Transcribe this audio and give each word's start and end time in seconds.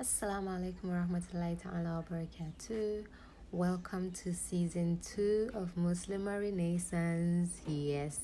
Assalamu 0.00 0.48
alaikum 0.48 0.88
warahmatullahi 0.88 1.60
ta'ala 1.60 2.00
wa 2.00 2.02
barakatuh. 2.08 3.04
Welcome 3.52 4.10
to 4.12 4.32
season 4.32 4.98
two 5.04 5.50
of 5.52 5.76
Muslim 5.76 6.26
Renaissance. 6.26 7.60
Yes, 7.68 8.20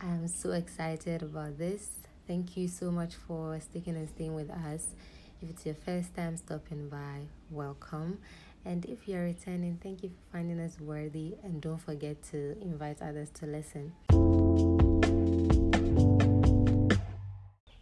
I'm 0.00 0.26
so 0.26 0.50
excited 0.50 1.22
about 1.22 1.58
this. 1.58 1.90
Thank 2.26 2.56
you 2.56 2.66
so 2.66 2.90
much 2.90 3.14
for 3.14 3.60
sticking 3.60 3.94
and 3.94 4.08
staying 4.08 4.34
with 4.34 4.50
us. 4.50 4.96
If 5.40 5.50
it's 5.50 5.64
your 5.64 5.76
first 5.76 6.12
time 6.16 6.36
stopping 6.36 6.88
by, 6.88 7.30
welcome. 7.52 8.18
And 8.64 8.84
if 8.86 9.06
you're 9.06 9.22
returning, 9.22 9.78
thank 9.80 10.02
you 10.02 10.08
for 10.08 10.38
finding 10.38 10.58
us 10.58 10.80
worthy. 10.80 11.36
And 11.44 11.60
don't 11.60 11.78
forget 11.78 12.20
to 12.32 12.60
invite 12.60 13.00
others 13.00 13.30
to 13.38 13.46
listen. 13.46 13.92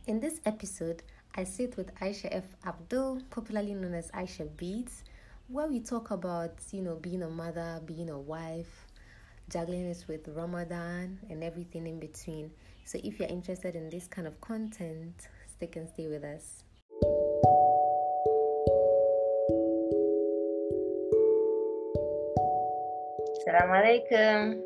In 0.06 0.20
this 0.20 0.42
episode, 0.44 1.02
I 1.36 1.42
sit 1.42 1.76
with 1.76 1.92
Aisha 1.96 2.28
F. 2.30 2.44
Abdul, 2.64 3.20
popularly 3.30 3.74
known 3.74 3.94
as 3.94 4.08
Aisha 4.12 4.48
Beats, 4.56 5.02
where 5.48 5.66
we 5.66 5.80
talk 5.80 6.12
about, 6.12 6.52
you 6.70 6.80
know, 6.80 6.94
being 6.94 7.24
a 7.24 7.28
mother, 7.28 7.80
being 7.84 8.08
a 8.08 8.18
wife, 8.18 8.86
juggling 9.50 9.86
it 9.86 10.04
with 10.06 10.28
Ramadan 10.28 11.18
and 11.28 11.42
everything 11.42 11.88
in 11.88 11.98
between. 11.98 12.52
So 12.84 13.00
if 13.02 13.18
you're 13.18 13.28
interested 13.28 13.74
in 13.74 13.90
this 13.90 14.06
kind 14.06 14.28
of 14.28 14.40
content, 14.40 15.26
stick 15.50 15.74
and 15.74 15.88
stay 15.88 16.06
with 16.06 16.22
us. 16.22 16.62
Assalamu 23.42 23.74
alaikum. 23.82 24.60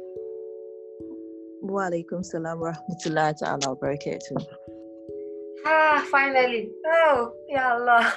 Wa 1.62 1.89
alaikum 1.89 2.23
salam 2.23 2.61
wa 2.61 2.73
rahmatullahi 2.73 3.39
ta'ala 3.39 3.73
wa 3.73 3.75
barakatuh. 3.75 4.67
Ah, 5.67 6.07
finally. 6.11 6.71
Oh, 6.87 7.33
ya 7.48 7.75
Allah. 7.75 8.07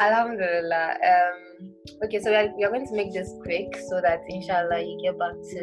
Alhamdulillah. 0.00 0.96
Um, 0.98 1.70
okay, 2.04 2.20
so 2.20 2.30
we 2.30 2.36
are, 2.36 2.48
we 2.56 2.64
are 2.64 2.70
going 2.70 2.86
to 2.86 2.96
make 2.96 3.12
this 3.12 3.32
quick 3.42 3.76
so 3.88 4.00
that 4.00 4.20
inshallah 4.28 4.80
you 4.80 4.98
get 5.02 5.18
back 5.18 5.34
to 5.52 5.62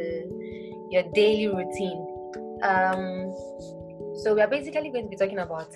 your 0.90 1.04
daily 1.14 1.48
routine. 1.48 2.02
Um, 2.64 3.34
so 4.24 4.34
we 4.36 4.42
are 4.42 4.50
basically 4.50 4.90
going 4.90 5.06
to 5.06 5.10
be 5.10 5.18
talking 5.18 5.40
about 5.40 5.70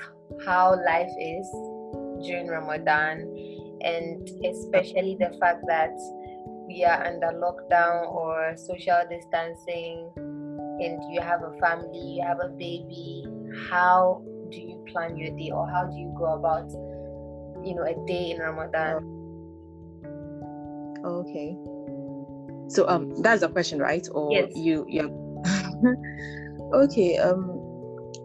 how 0.45 0.75
life 0.85 1.11
is 1.19 1.47
during 2.25 2.47
Ramadan 2.47 3.29
and 3.81 4.29
especially 4.45 5.17
the 5.19 5.35
fact 5.39 5.63
that 5.67 5.93
we 6.67 6.83
are 6.83 7.05
under 7.05 7.27
lockdown 7.35 8.07
or 8.07 8.55
social 8.55 9.01
distancing 9.09 10.09
and 10.79 11.01
you 11.13 11.21
have 11.21 11.43
a 11.43 11.51
family, 11.59 12.17
you 12.17 12.23
have 12.25 12.39
a 12.39 12.49
baby, 12.49 13.25
how 13.69 14.21
do 14.49 14.57
you 14.57 14.83
plan 14.91 15.17
your 15.17 15.35
day 15.37 15.51
or 15.51 15.67
how 15.67 15.85
do 15.85 15.97
you 15.97 16.13
go 16.17 16.33
about 16.33 16.69
you 17.65 17.75
know 17.75 17.83
a 17.83 17.95
day 18.07 18.31
in 18.31 18.39
ramadan? 18.39 19.01
Okay. 21.05 21.57
So 22.69 22.87
um 22.87 23.21
that's 23.21 23.41
the 23.41 23.49
question 23.49 23.79
right? 23.79 24.07
Or 24.11 24.31
yes. 24.31 24.51
you 24.55 24.85
you 24.87 25.11
okay 26.73 27.17
um 27.17 27.59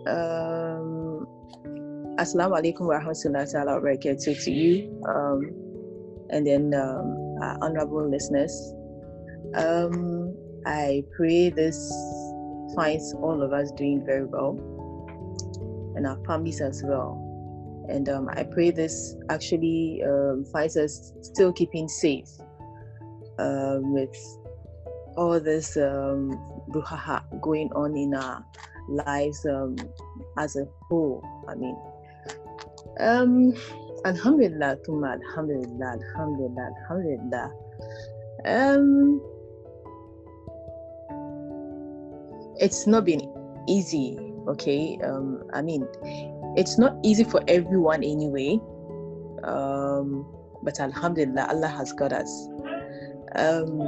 um 0.07 1.27
assalamu 2.19 2.59
alaikum 2.59 2.87
wa 2.87 2.99
rahmatullahi 2.99 3.51
ta'ala 3.51 3.79
wa 3.79 3.83
barakatuh 3.83 4.35
to 4.45 4.51
you 4.51 4.91
um 5.07 5.51
and 6.31 6.47
then 6.47 6.75
um 6.75 7.15
honorable 7.63 8.09
listeners. 8.09 8.55
Um 9.55 10.35
i 10.67 11.03
pray 11.17 11.51
this 11.51 11.79
finds 12.75 13.15
all 13.23 13.43
of 13.43 13.53
us 13.53 13.71
doing 13.73 14.05
very 14.05 14.25
well 14.25 14.59
and 15.99 16.07
our 16.07 16.17
families 16.25 16.61
as 16.61 16.83
well. 16.85 17.25
And 17.89 18.09
um, 18.09 18.29
I 18.33 18.45
pray 18.45 18.71
this 18.71 19.17
actually 19.29 20.03
um, 20.07 20.47
finds 20.53 20.77
us 20.77 21.13
still 21.23 21.53
keeping 21.53 21.89
safe 21.89 22.29
um, 23.39 23.93
with 23.93 24.17
all 25.17 25.41
this 25.41 25.77
um, 25.77 26.31
going 27.43 27.71
on 27.75 27.97
in 27.97 28.15
our 28.15 28.45
lives 28.89 29.45
um, 29.47 29.77
as 30.39 30.55
a 30.55 30.67
whole. 30.89 31.25
I 31.49 31.57
mean, 31.57 31.77
um, 33.01 33.55
Alhamdulillah, 34.05 34.79
Tuma, 34.87 35.19
Alhamdulillah, 35.21 35.99
Alhamdulillah, 35.99 36.71
Alhamdulillah. 36.83 37.53
Um, 38.45 39.21
it's 42.61 42.87
not 42.87 43.05
been 43.05 43.23
easy 43.67 44.17
okay 44.49 44.99
um 45.05 45.43
i 45.53 45.61
mean 45.61 45.87
it's 46.57 46.79
not 46.79 46.97
easy 47.05 47.23
for 47.23 47.43
everyone 47.49 48.03
anyway 48.03 48.59
um 49.45 50.25
but 50.63 50.81
alhamdulillah 50.81 51.47
allah 51.49 51.69
has 51.69 51.93
got 51.93 52.13
us. 52.13 52.49
Um 53.37 53.79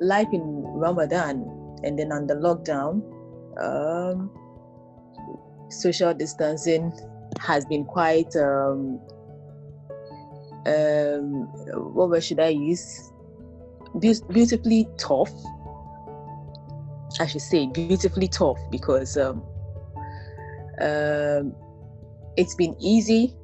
life 0.00 0.28
in 0.32 0.44
ramadan 0.76 1.48
and 1.82 1.98
then 1.98 2.12
on 2.12 2.26
the 2.26 2.34
lockdown 2.34 3.00
um 3.58 4.30
social 5.70 6.12
distancing 6.12 6.92
has 7.40 7.64
been 7.66 7.84
quite 7.84 8.30
um 8.36 9.00
um 10.66 11.48
what 11.94 12.10
word 12.10 12.22
should 12.22 12.40
i 12.40 12.48
use? 12.48 13.10
Be- 13.98 14.26
beautifully 14.30 14.88
tough 14.98 15.32
I 17.20 17.26
should 17.26 17.42
say, 17.42 17.66
beautifully 17.66 18.28
tough 18.28 18.58
because 18.70 19.16
um, 19.16 19.42
um, 20.80 21.54
it's 22.36 22.54
been 22.54 22.74
easy, 22.80 23.36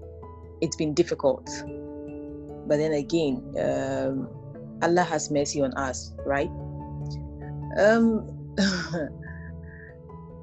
it's 0.60 0.76
been 0.76 0.94
difficult. 0.94 1.48
But 2.66 2.76
then 2.78 2.92
again, 2.92 3.42
um, 3.58 4.28
Allah 4.82 5.02
has 5.02 5.30
mercy 5.30 5.62
on 5.62 5.72
us, 5.74 6.12
right? 6.26 6.50
Um, 7.78 8.20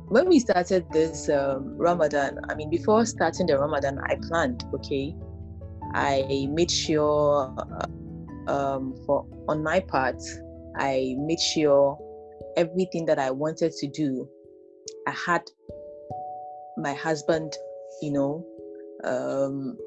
when 0.09 0.29
we 0.29 0.39
started 0.39 0.85
this 0.91 1.29
um, 1.29 1.77
Ramadan, 1.77 2.39
I 2.49 2.55
mean, 2.55 2.69
before 2.69 3.05
starting 3.05 3.47
the 3.47 3.59
Ramadan, 3.59 3.99
I 3.99 4.15
planned, 4.27 4.63
okay, 4.75 5.15
I 5.93 6.47
made 6.49 6.71
sure 6.71 7.53
um, 8.47 8.95
for 9.05 9.25
on 9.47 9.63
my 9.63 9.79
part, 9.79 10.21
I 10.77 11.15
made 11.17 11.39
sure 11.39 11.97
everything 12.57 13.05
that 13.05 13.19
I 13.19 13.31
wanted 13.31 13.71
to 13.71 13.87
do, 13.87 14.27
I 15.07 15.11
had 15.11 15.43
my 16.77 16.93
husband, 16.93 17.55
you 18.01 18.11
know, 18.11 18.45
um, 19.03 19.77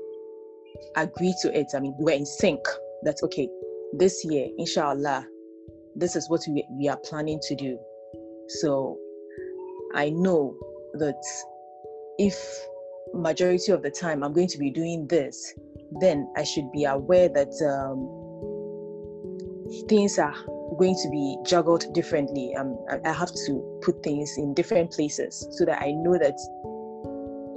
agree 0.96 1.34
to 1.42 1.58
it. 1.58 1.66
I 1.74 1.80
mean, 1.80 1.94
we 1.98 2.04
were 2.04 2.16
in 2.16 2.24
sync. 2.24 2.60
That's 3.02 3.22
okay. 3.24 3.48
This 3.92 4.24
year, 4.24 4.48
inshallah, 4.56 5.26
this 5.96 6.16
is 6.16 6.30
what 6.30 6.40
we, 6.48 6.64
we 6.70 6.88
are 6.88 6.96
planning 6.98 7.40
to 7.42 7.56
do. 7.56 7.78
So 8.60 8.96
I 9.94 10.10
know 10.10 10.56
that 10.94 11.22
if 12.18 12.36
majority 13.12 13.72
of 13.72 13.82
the 13.82 13.90
time 13.90 14.22
I'm 14.22 14.32
going 14.32 14.48
to 14.48 14.58
be 14.58 14.70
doing 14.70 15.06
this, 15.08 15.54
then 16.00 16.32
I 16.36 16.44
should 16.44 16.70
be 16.72 16.84
aware 16.84 17.28
that 17.28 17.52
um, 17.66 18.08
things 19.88 20.18
are 20.18 20.34
going 20.78 20.94
to 21.02 21.10
be 21.10 21.36
juggled 21.44 21.92
differently. 21.94 22.54
Um, 22.54 22.78
I 23.04 23.12
have 23.12 23.32
to 23.46 23.80
put 23.82 24.02
things 24.02 24.34
in 24.36 24.54
different 24.54 24.92
places 24.92 25.46
so 25.52 25.64
that 25.64 25.80
I 25.82 25.92
know 25.92 26.18
that 26.18 26.38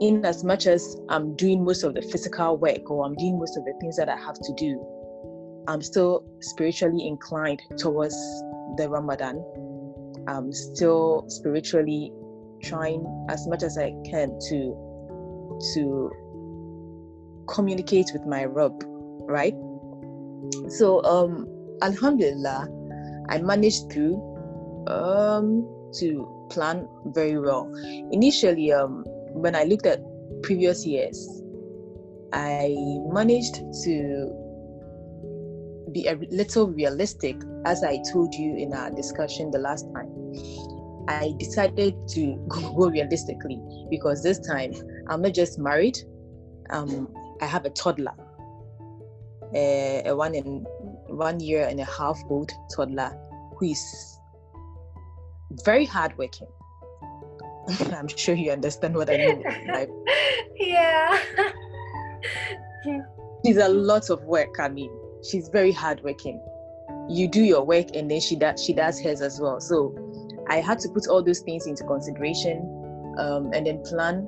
in 0.02 0.26
as 0.26 0.44
much 0.44 0.68
as 0.68 0.98
I'm 1.10 1.36
doing 1.36 1.64
most 1.64 1.84
of 1.84 1.94
the 1.94 2.02
physical 2.02 2.58
work 2.58 2.90
or 2.90 3.06
I'm 3.06 3.16
doing 3.16 3.40
most 3.40 3.58
of 3.58 3.64
the 3.66 3.74
things 3.80 3.96
that 3.98 4.10
I 4.10 4.18
have 4.18 4.36
to 4.36 4.54
do, 4.58 4.84
I'm 5.68 5.82
still 5.82 6.26
spiritually 6.42 7.08
inclined 7.08 7.62
towards 7.78 8.16
the 8.78 8.88
Ramadan. 8.90 9.44
I'm 10.28 10.52
still 10.52 11.26
spiritually 11.28 12.12
trying 12.64 13.06
as 13.30 13.48
much 13.48 13.64
as 13.64 13.78
I 13.78 13.94
can 14.10 14.38
to 14.50 15.60
to 15.74 16.12
communicate 17.48 18.08
with 18.14 18.26
my 18.26 18.46
Rabb, 18.46 18.84
right? 19.28 19.54
So 20.70 21.04
um 21.04 21.48
Alhamdulillah, 21.82 22.68
I 23.30 23.40
managed 23.40 23.92
to 23.92 24.34
um, 24.88 25.68
to 26.00 26.28
plan 26.50 26.88
very 27.08 27.40
well. 27.40 27.72
Initially, 28.12 28.72
um, 28.72 29.04
when 29.34 29.56
I 29.56 29.64
looked 29.64 29.86
at 29.86 30.02
previous 30.42 30.86
years, 30.86 31.42
I 32.34 32.76
managed 33.12 33.56
to 33.84 34.44
be 35.92 36.08
a 36.08 36.16
little 36.32 36.68
realistic, 36.68 37.36
as 37.66 37.84
I 37.84 38.02
told 38.12 38.34
you 38.34 38.56
in 38.58 38.74
our 38.74 38.90
discussion 38.90 39.52
the 39.52 39.60
last 39.60 39.86
time. 39.94 40.10
I 41.08 41.34
decided 41.38 41.96
to 42.10 42.36
go 42.48 42.90
realistically 42.90 43.62
because 43.90 44.24
this 44.24 44.40
time 44.40 44.74
I'm 45.08 45.22
not 45.22 45.34
just 45.34 45.60
married, 45.60 45.98
um, 46.70 47.14
I 47.42 47.46
have 47.46 47.66
a 47.66 47.70
toddler, 47.70 48.14
a, 49.54 50.04
a 50.06 50.16
one 50.16 50.34
in 50.34 50.66
one 51.18 51.40
year 51.40 51.68
and 51.68 51.80
a 51.80 51.86
half 51.86 52.22
old 52.30 52.52
toddler 52.76 53.18
who 53.58 53.68
is 53.68 54.20
very 55.64 55.86
hardworking. 55.86 56.48
I'm 57.96 58.08
sure 58.08 58.36
you 58.36 58.52
understand 58.52 58.96
what 58.96 59.10
I 59.10 59.18
mean. 59.18 59.44
yeah. 60.56 61.20
she's 63.46 63.58
a 63.58 63.70
lot 63.70 64.10
of 64.10 64.24
work. 64.24 64.60
I 64.60 64.70
mean, 64.70 64.92
she's 65.30 65.48
very 65.50 65.72
hardworking. 65.72 66.42
You 67.10 67.28
do 67.28 67.42
your 67.42 67.64
work, 67.64 67.96
and 67.96 68.10
then 68.10 68.20
she 68.20 68.36
does 68.36 68.64
she 68.64 68.74
does 68.74 69.00
hers 69.02 69.22
as 69.22 69.40
well. 69.40 69.60
So 69.60 69.94
I 70.50 70.58
had 70.58 70.80
to 70.80 70.90
put 70.90 71.08
all 71.08 71.24
those 71.24 71.40
things 71.40 71.68
into 71.68 71.84
consideration, 71.84 73.16
um, 73.18 73.52
and 73.54 73.68
then 73.68 73.84
plan 73.84 74.28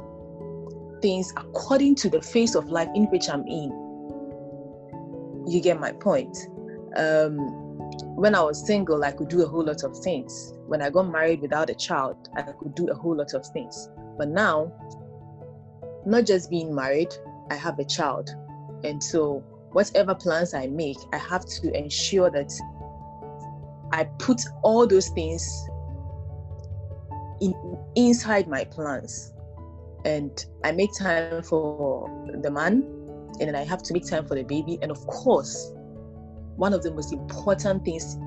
things 1.01 1.31
according 1.37 1.95
to 1.95 2.09
the 2.09 2.21
phase 2.21 2.55
of 2.55 2.69
life 2.69 2.89
in 2.95 3.05
which 3.05 3.29
I'm 3.29 3.45
in. 3.47 3.69
You 5.47 5.61
get 5.61 5.79
my 5.79 5.91
point. 5.91 6.35
Um, 6.95 7.37
when 8.15 8.33
I 8.35 8.41
was 8.41 8.65
single, 8.65 9.03
I 9.03 9.11
could 9.11 9.27
do 9.27 9.43
a 9.43 9.47
whole 9.47 9.65
lot 9.65 9.83
of 9.83 9.97
things. 9.99 10.53
When 10.67 10.81
I 10.81 10.89
got 10.89 11.03
married 11.03 11.41
without 11.41 11.69
a 11.69 11.75
child, 11.75 12.29
I 12.35 12.43
could 12.43 12.75
do 12.75 12.87
a 12.87 12.93
whole 12.93 13.15
lot 13.15 13.33
of 13.33 13.45
things. 13.47 13.89
But 14.17 14.29
now, 14.29 14.71
not 16.05 16.25
just 16.25 16.49
being 16.49 16.73
married, 16.73 17.13
I 17.49 17.55
have 17.55 17.79
a 17.79 17.85
child. 17.85 18.29
And 18.83 19.03
so, 19.03 19.43
whatever 19.71 20.15
plans 20.15 20.53
I 20.53 20.67
make, 20.67 20.97
I 21.11 21.17
have 21.17 21.45
to 21.45 21.77
ensure 21.77 22.29
that 22.31 22.51
I 23.91 24.05
put 24.19 24.41
all 24.63 24.87
those 24.87 25.09
things 25.09 25.45
in 27.41 27.53
inside 27.95 28.47
my 28.47 28.63
plans. 28.63 29.33
And 30.05 30.45
I 30.63 30.71
make 30.71 30.91
time 30.97 31.41
for 31.43 32.09
the 32.41 32.51
man, 32.51 32.83
and 33.39 33.47
then 33.49 33.55
I 33.55 33.63
have 33.63 33.81
to 33.83 33.93
make 33.93 34.07
time 34.07 34.27
for 34.27 34.35
the 34.35 34.43
baby. 34.43 34.77
And 34.81 34.91
of 34.91 35.05
course, 35.07 35.73
one 36.57 36.73
of 36.73 36.83
the 36.83 36.91
most 36.91 37.11
important 37.11 37.83
things 37.83 38.17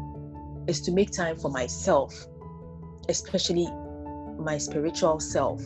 is 0.66 0.80
to 0.82 0.92
make 0.92 1.10
time 1.10 1.36
for 1.36 1.50
myself, 1.50 2.14
especially 3.08 3.66
my 4.38 4.58
spiritual 4.58 5.18
self. 5.18 5.62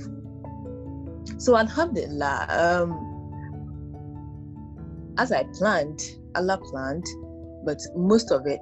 So, 1.38 1.56
Alhamdulillah, 1.56 2.47
um, 2.49 3.09
as 5.19 5.32
I 5.32 5.44
planned, 5.55 6.00
Allah 6.37 6.59
planned, 6.59 7.05
but 7.64 7.79
most 7.97 8.31
of 8.31 8.47
it 8.47 8.61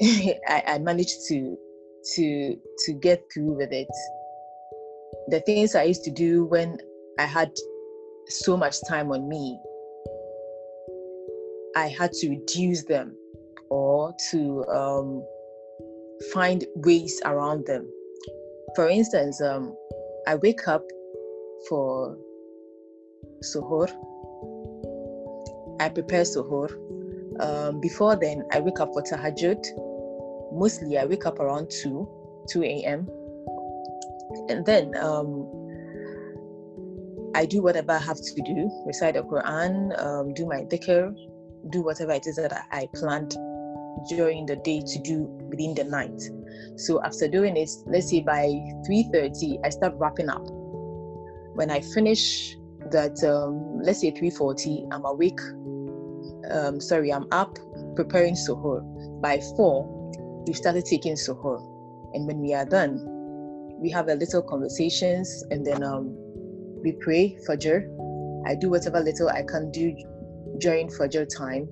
I, 0.48 0.62
I 0.66 0.78
managed 0.78 1.26
to 1.28 1.56
to 2.14 2.56
to 2.86 2.92
get 2.94 3.22
through 3.32 3.56
with 3.56 3.72
it. 3.72 3.88
The 5.28 5.40
things 5.40 5.74
I 5.74 5.84
used 5.84 6.04
to 6.04 6.10
do 6.10 6.44
when 6.44 6.78
I 7.18 7.24
had 7.24 7.50
so 8.28 8.56
much 8.56 8.76
time 8.88 9.10
on 9.10 9.28
me, 9.28 9.58
I 11.76 11.88
had 11.88 12.12
to 12.12 12.28
reduce 12.28 12.84
them 12.84 13.16
or 13.72 14.14
to 14.30 14.62
um, 14.66 15.24
find 16.34 16.66
ways 16.76 17.20
around 17.24 17.64
them. 17.66 17.88
For 18.76 18.86
instance, 18.88 19.40
um, 19.40 19.74
I 20.26 20.34
wake 20.34 20.68
up 20.68 20.84
for 21.68 22.18
suhoor. 23.42 23.88
I 25.80 25.88
prepare 25.88 26.24
suhoor. 26.24 26.68
Um, 27.40 27.80
before 27.80 28.14
then, 28.14 28.44
I 28.52 28.60
wake 28.60 28.78
up 28.78 28.90
for 28.92 29.02
tahajjud. 29.02 29.64
Mostly, 30.52 30.98
I 30.98 31.06
wake 31.06 31.24
up 31.24 31.40
around 31.40 31.70
2, 31.70 32.08
2 32.50 32.62
a.m. 32.62 33.08
And 34.50 34.66
then 34.66 34.94
um, 34.98 35.48
I 37.34 37.46
do 37.46 37.62
whatever 37.62 37.92
I 37.92 37.98
have 37.98 38.18
to 38.18 38.42
do, 38.42 38.70
recite 38.84 39.14
the 39.14 39.22
Quran, 39.22 39.98
um, 39.98 40.34
do 40.34 40.44
my 40.44 40.60
dhikr, 40.64 41.14
do 41.70 41.82
whatever 41.82 42.12
it 42.12 42.26
is 42.26 42.36
that 42.36 42.52
I 42.70 42.86
planned 42.94 43.34
during 44.08 44.46
the 44.46 44.56
day 44.56 44.80
to 44.80 44.98
do 45.00 45.22
within 45.48 45.74
the 45.74 45.84
night. 45.84 46.20
So 46.76 47.02
after 47.02 47.28
doing 47.28 47.56
it, 47.56 47.70
let's 47.86 48.10
say 48.10 48.20
by 48.20 48.46
3:30, 48.86 49.60
I 49.64 49.70
start 49.70 49.94
wrapping 49.96 50.28
up. 50.28 50.46
When 51.54 51.70
I 51.70 51.80
finish 51.80 52.56
that, 52.90 53.22
um, 53.24 53.80
let's 53.82 54.00
say 54.00 54.10
3:40, 54.10 54.86
I'm 54.90 55.04
awake. 55.04 55.40
Um, 56.50 56.80
sorry, 56.80 57.12
I'm 57.12 57.26
up 57.30 57.58
preparing 57.94 58.34
suhoor. 58.34 58.80
By 59.20 59.40
four, 59.56 59.86
we 60.46 60.52
started 60.54 60.84
taking 60.84 61.14
suhoor, 61.14 61.60
and 62.14 62.26
when 62.26 62.40
we 62.40 62.54
are 62.54 62.64
done, 62.64 62.98
we 63.78 63.90
have 63.90 64.08
a 64.08 64.14
little 64.14 64.42
conversations, 64.42 65.44
and 65.50 65.64
then 65.64 65.82
um, 65.82 66.14
we 66.82 66.92
pray 66.92 67.36
Fajr. 67.46 67.86
I 68.46 68.54
do 68.56 68.70
whatever 68.70 69.00
little 69.00 69.28
I 69.28 69.42
can 69.42 69.70
do 69.70 69.94
during 70.58 70.88
Fajr 70.88 71.26
time, 71.28 71.68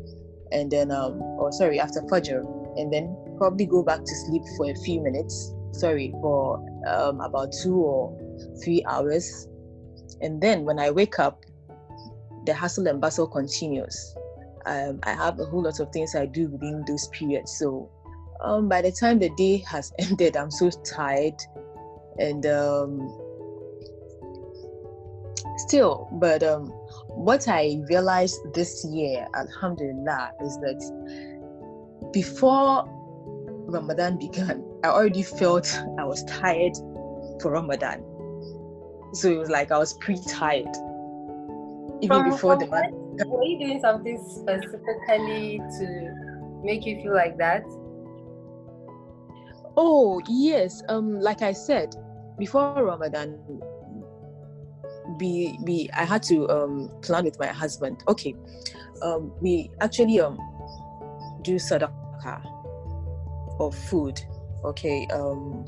and 0.53 0.71
then 0.71 0.91
um 0.91 1.21
or 1.39 1.53
sorry 1.53 1.79
after 1.81 2.01
Fajr 2.03 2.45
and 2.79 2.93
then 2.93 3.17
probably 3.39 3.67
go 3.67 3.83
back 3.83 4.01
to 4.01 4.15
sleep 4.27 4.43
for 4.57 4.71
a 4.71 4.75
few 4.77 5.01
minutes 5.01 5.55
sorry 5.73 6.13
for 6.21 6.59
um, 6.87 7.21
about 7.21 7.53
two 7.63 7.77
or 7.77 8.17
three 8.63 8.85
hours. 8.89 9.49
And 10.21 10.41
then 10.41 10.65
when 10.65 10.79
I 10.79 10.91
wake 10.91 11.19
up 11.19 11.45
the 12.47 12.55
hustle 12.55 12.87
and 12.87 13.01
bustle 13.01 13.27
continues. 13.27 14.15
Um, 14.67 15.01
I 15.05 15.13
have 15.13 15.39
a 15.41 15.45
whole 15.45 15.63
lot 15.63 15.81
of 15.81 15.91
things 15.93 16.15
I 16.15 16.27
do 16.27 16.49
within 16.49 16.85
those 16.87 17.09
periods. 17.09 17.53
So 17.59 17.91
um, 18.43 18.69
by 18.69 18.83
the 18.83 18.93
time 18.93 19.19
the 19.19 19.31
day 19.37 19.59
has 19.69 19.93
ended 19.99 20.37
I'm 20.37 20.51
so 20.51 20.71
tired 20.71 21.41
and 22.19 22.45
um, 22.47 23.01
still 25.59 26.09
but 26.13 26.43
um, 26.43 26.73
what 27.21 27.47
I 27.49 27.83
realized 27.91 28.41
this 28.55 28.83
year, 28.87 29.29
Alhamdulillah, 29.35 30.33
is 30.43 30.57
that 30.61 32.11
before 32.15 32.85
Ramadan 33.69 34.19
began, 34.19 34.65
I 34.83 34.89
already 34.89 35.23
felt 35.23 35.69
I 35.99 36.05
was 36.05 36.25
tired 36.25 36.75
for 37.43 37.53
Ramadan. 37.53 38.03
So 39.13 39.31
it 39.31 39.37
was 39.37 39.51
like 39.51 39.71
I 39.71 39.77
was 39.77 39.93
pre 39.95 40.17
tired. 40.17 40.75
Even 42.01 42.23
from, 42.23 42.31
before 42.31 42.57
the 42.57 42.67
month. 42.69 42.95
Were 43.27 43.45
you 43.45 43.59
doing 43.59 43.81
something 43.83 44.19
specifically 44.27 45.59
to 45.79 46.63
make 46.65 46.87
you 46.87 47.03
feel 47.03 47.15
like 47.15 47.37
that? 47.37 47.65
Oh, 49.77 50.23
yes. 50.27 50.83
Um, 50.89 51.21
like 51.21 51.43
I 51.43 51.53
said, 51.53 51.95
before 52.39 52.83
Ramadan, 52.83 53.39
be 55.21 55.59
be 55.65 55.89
I 55.93 56.05
had 56.05 56.23
to 56.25 56.49
um, 56.49 56.91
plan 57.03 57.25
with 57.25 57.39
my 57.39 57.47
husband. 57.47 58.03
Okay, 58.09 58.35
um, 59.03 59.33
we 59.41 59.71
actually 59.81 60.19
um, 60.21 60.39
do 61.43 61.57
sadaqah 61.57 62.43
of 63.61 63.75
food. 63.75 64.21
Okay, 64.65 65.07
um, 65.13 65.65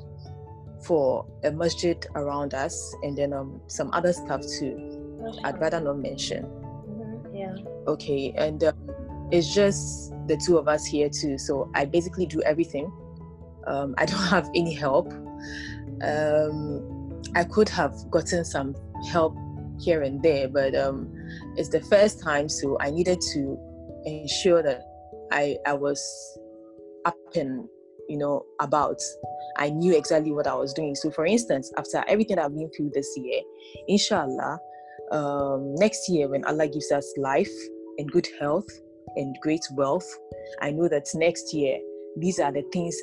for 0.83 1.25
a 1.45 1.53
masjid 1.53 2.05
around 2.17 2.55
us, 2.55 2.95
and 3.03 3.17
then 3.17 3.33
um, 3.33 3.61
some 3.69 3.91
other 3.93 4.13
stuff 4.13 4.43
too. 4.59 4.99
I'd 5.45 5.61
rather 5.61 5.81
not 5.81 5.99
mention. 5.99 6.45
Mm-hmm. 6.45 7.37
Yeah. 7.37 7.55
Okay, 7.87 8.35
and 8.37 8.65
um, 8.65 8.75
it's 9.31 9.55
just 9.55 10.13
the 10.27 10.37
two 10.37 10.59
of 10.59 10.67
us 10.67 10.85
here 10.85 11.09
too. 11.09 11.39
So 11.39 11.71
I 11.75 11.85
basically 11.85 12.27
do 12.27 12.43
everything. 12.43 12.91
Um, 13.67 13.95
I 13.99 14.07
don't 14.07 14.27
have 14.29 14.51
any 14.55 14.75
help. 14.75 15.13
Um, 16.03 17.23
I 17.35 17.45
could 17.45 17.69
have 17.69 17.95
gotten 18.11 18.45
some 18.45 18.75
help 19.09 19.37
here 19.83 20.03
and 20.03 20.23
there, 20.23 20.49
but 20.49 20.75
um, 20.75 21.13
it's 21.57 21.69
the 21.69 21.81
first 21.83 22.23
time, 22.23 22.49
so 22.49 22.77
I 22.81 22.91
needed 22.91 23.21
to 23.35 23.59
ensure 24.05 24.63
that 24.63 24.83
I 25.31 25.57
I 25.67 25.75
was 25.75 26.01
up 27.05 27.17
and 27.35 27.69
you 28.09 28.19
know 28.19 28.45
about. 28.61 29.01
I 29.59 29.71
knew 29.71 29.95
exactly 29.97 30.33
what 30.33 30.47
I 30.47 30.55
was 30.55 30.73
doing. 30.73 30.95
So, 30.95 31.11
for 31.11 31.27
instance, 31.27 31.71
after 31.77 32.05
everything 32.09 32.39
I've 32.39 32.55
been 32.55 32.71
through 32.77 32.91
this 32.95 33.13
year, 33.17 33.41
inshallah, 33.89 34.59
um, 35.11 35.75
next 35.77 36.09
year 36.09 36.29
when 36.29 36.45
Allah 36.45 36.69
gives 36.69 36.91
us 36.91 37.07
life 37.19 37.53
and 37.99 38.11
good 38.11 38.27
health 38.41 38.69
and 39.17 39.37
great 39.43 39.65
wealth, 39.73 40.09
I 40.61 40.71
know 40.71 40.89
that 40.89 41.07
next 41.15 41.53
year 41.53 41.79
these 42.17 42.39
are 42.39 42.53
the 42.53 42.63
things 42.73 42.97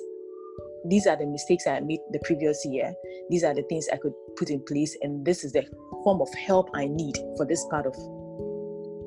these 0.86 1.08
are 1.08 1.18
the 1.18 1.26
mistakes 1.26 1.68
I 1.68 1.80
made 1.80 2.00
the 2.12 2.20
previous 2.20 2.66
year. 2.66 2.94
These 3.30 3.44
are 3.44 3.54
the 3.54 3.64
things 3.64 3.88
I 3.92 3.98
could 3.98 4.14
put 4.38 4.50
in 4.50 4.64
place, 4.66 4.98
and 5.02 5.26
this 5.26 5.44
is 5.44 5.52
the 5.52 5.66
form 6.04 6.22
of 6.22 6.34
help 6.34 6.70
I 6.74 6.88
need 6.88 7.18
for 7.38 7.46
this 7.46 7.66
part 7.70 7.86
of 7.86 7.96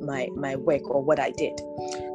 my 0.00 0.28
my 0.34 0.56
work 0.56 0.88
or 0.90 1.02
what 1.02 1.18
I 1.20 1.30
did. 1.30 1.58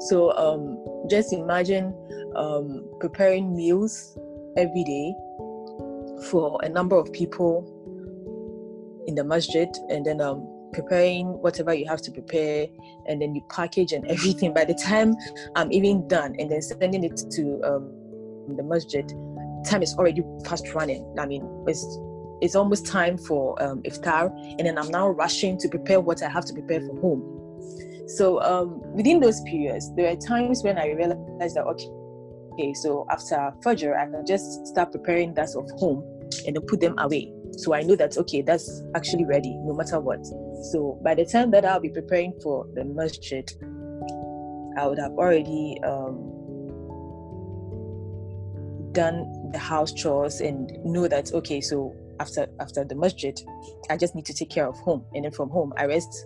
So 0.09 0.35
um, 0.37 0.77
just 1.09 1.33
imagine 1.33 1.95
um, 2.35 2.87
preparing 2.99 3.55
meals 3.55 4.17
every 4.57 4.83
day 4.83 5.13
for 6.29 6.59
a 6.63 6.69
number 6.69 6.95
of 6.95 7.11
people 7.13 7.73
in 9.07 9.15
the 9.15 9.23
masjid, 9.23 9.69
and 9.89 10.05
then 10.05 10.21
um, 10.21 10.47
preparing 10.73 11.27
whatever 11.41 11.73
you 11.73 11.87
have 11.87 12.01
to 12.01 12.11
prepare, 12.11 12.67
and 13.07 13.21
then 13.21 13.33
you 13.33 13.41
package 13.49 13.93
and 13.93 14.05
everything. 14.07 14.53
By 14.53 14.65
the 14.65 14.75
time 14.75 15.15
I'm 15.55 15.71
even 15.71 16.07
done, 16.07 16.35
and 16.39 16.51
then 16.51 16.61
sending 16.61 17.03
it 17.03 17.17
to 17.31 17.61
um, 17.63 17.93
the 18.55 18.63
masjid, 18.63 19.05
time 19.65 19.81
is 19.83 19.95
already 19.95 20.23
fast 20.45 20.73
running. 20.73 21.05
I 21.17 21.25
mean, 21.25 21.47
it's 21.67 21.85
it's 22.39 22.55
almost 22.55 22.85
time 22.85 23.17
for 23.17 23.61
um, 23.61 23.81
iftar, 23.83 24.31
and 24.59 24.67
then 24.67 24.77
I'm 24.77 24.89
now 24.89 25.09
rushing 25.09 25.57
to 25.59 25.69
prepare 25.69 25.99
what 25.99 26.21
I 26.21 26.29
have 26.29 26.45
to 26.45 26.53
prepare 26.53 26.81
for 26.81 26.95
home. 26.99 27.37
So 28.07 28.41
um, 28.41 28.81
within 28.93 29.19
those 29.19 29.41
periods, 29.41 29.93
there 29.95 30.11
are 30.11 30.15
times 30.15 30.63
when 30.63 30.77
I 30.77 30.91
realized 30.91 31.55
that 31.55 31.65
okay, 31.65 31.89
okay, 32.53 32.73
so 32.73 33.05
after 33.09 33.35
Fajr, 33.65 33.97
I 33.97 34.05
can 34.05 34.25
just 34.25 34.67
start 34.67 34.91
preparing 34.91 35.33
that 35.33 35.49
of 35.55 35.69
home 35.79 36.03
and 36.45 36.55
then 36.55 36.63
put 36.67 36.79
them 36.79 36.95
away. 36.99 37.33
So 37.57 37.73
I 37.73 37.81
know 37.81 37.95
that 37.95 38.17
okay, 38.17 38.41
that's 38.41 38.83
actually 38.95 39.25
ready, 39.25 39.55
no 39.63 39.73
matter 39.73 39.99
what. 39.99 40.25
So 40.71 40.99
by 41.03 41.15
the 41.15 41.25
time 41.25 41.51
that 41.51 41.65
I'll 41.65 41.79
be 41.79 41.89
preparing 41.89 42.33
for 42.41 42.67
the 42.75 42.85
masjid, 42.85 43.49
I 44.77 44.85
would 44.85 44.99
have 44.99 45.13
already 45.13 45.77
um, 45.83 46.37
done 48.93 49.25
the 49.51 49.59
house 49.59 49.93
chores 49.93 50.41
and 50.41 50.71
know 50.83 51.07
that 51.07 51.33
okay, 51.33 51.61
so 51.61 51.95
after 52.19 52.47
after 52.59 52.83
the 52.83 52.95
masjid, 52.95 53.39
I 53.89 53.97
just 53.97 54.15
need 54.15 54.25
to 54.25 54.33
take 54.33 54.49
care 54.49 54.67
of 54.67 54.77
home, 54.79 55.05
and 55.13 55.25
then 55.25 55.31
from 55.31 55.49
home 55.49 55.73
I 55.77 55.85
rest, 55.85 56.25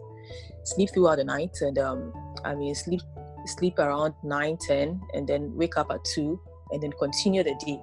sleep 0.63 0.89
throughout 0.93 1.17
the 1.17 1.23
night, 1.23 1.57
and 1.61 1.77
um, 1.77 2.13
I 2.43 2.55
mean 2.55 2.75
sleep 2.75 3.01
sleep 3.45 3.79
around 3.79 4.13
9 4.23 4.57
10 4.67 5.01
and 5.13 5.27
then 5.27 5.51
wake 5.55 5.77
up 5.77 5.91
at 5.91 6.03
2 6.05 6.39
and 6.71 6.83
then 6.83 6.91
continue 6.99 7.43
the 7.43 7.55
day. 7.65 7.79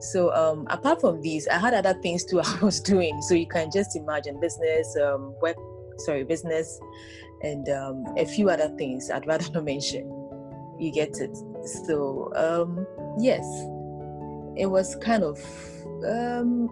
So 0.00 0.32
um, 0.34 0.66
apart 0.68 1.00
from 1.00 1.20
these 1.20 1.46
i 1.48 1.58
had 1.58 1.74
other 1.74 1.94
things 2.02 2.24
too 2.24 2.40
i 2.44 2.58
was 2.60 2.80
doing. 2.80 3.20
So 3.22 3.34
you 3.34 3.46
can 3.46 3.70
just 3.70 3.96
imagine 3.96 4.40
business 4.40 4.96
um, 4.96 5.34
work 5.40 5.56
sorry 5.98 6.24
business 6.24 6.80
and 7.42 7.68
um, 7.68 8.04
a 8.16 8.24
few 8.24 8.48
other 8.48 8.68
things 8.76 9.10
i'd 9.10 9.26
rather 9.26 9.50
not 9.54 9.64
mention. 9.64 10.08
You 10.78 10.90
get 10.92 11.18
it. 11.20 11.36
So 11.86 12.32
um, 12.34 12.86
yes 13.18 13.44
it 14.56 14.66
was 14.66 14.96
kind 14.96 15.22
of 15.22 15.38
um, 16.06 16.68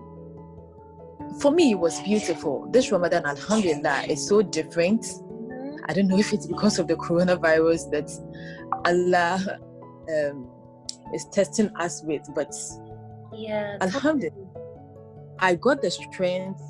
for 1.40 1.50
me 1.50 1.72
it 1.72 1.78
was 1.78 2.00
beautiful 2.00 2.68
this 2.70 2.90
ramadan 2.90 3.24
alhamdulillah 3.24 4.04
is 4.08 4.26
so 4.26 4.42
different 4.42 5.04
I 5.90 5.92
don't 5.92 6.06
know 6.06 6.18
if 6.18 6.32
it's 6.32 6.46
because 6.46 6.78
of 6.78 6.86
the 6.86 6.94
coronavirus 6.94 7.90
that 7.90 8.10
Allah 8.84 9.58
um, 10.08 10.48
is 11.12 11.24
testing 11.32 11.68
us 11.76 12.02
with, 12.04 12.22
but 12.34 12.54
yeah, 13.32 13.76
Alhamdulillah, 13.80 14.46
I 15.40 15.54
got 15.56 15.82
the 15.82 15.90
strength 15.90 16.60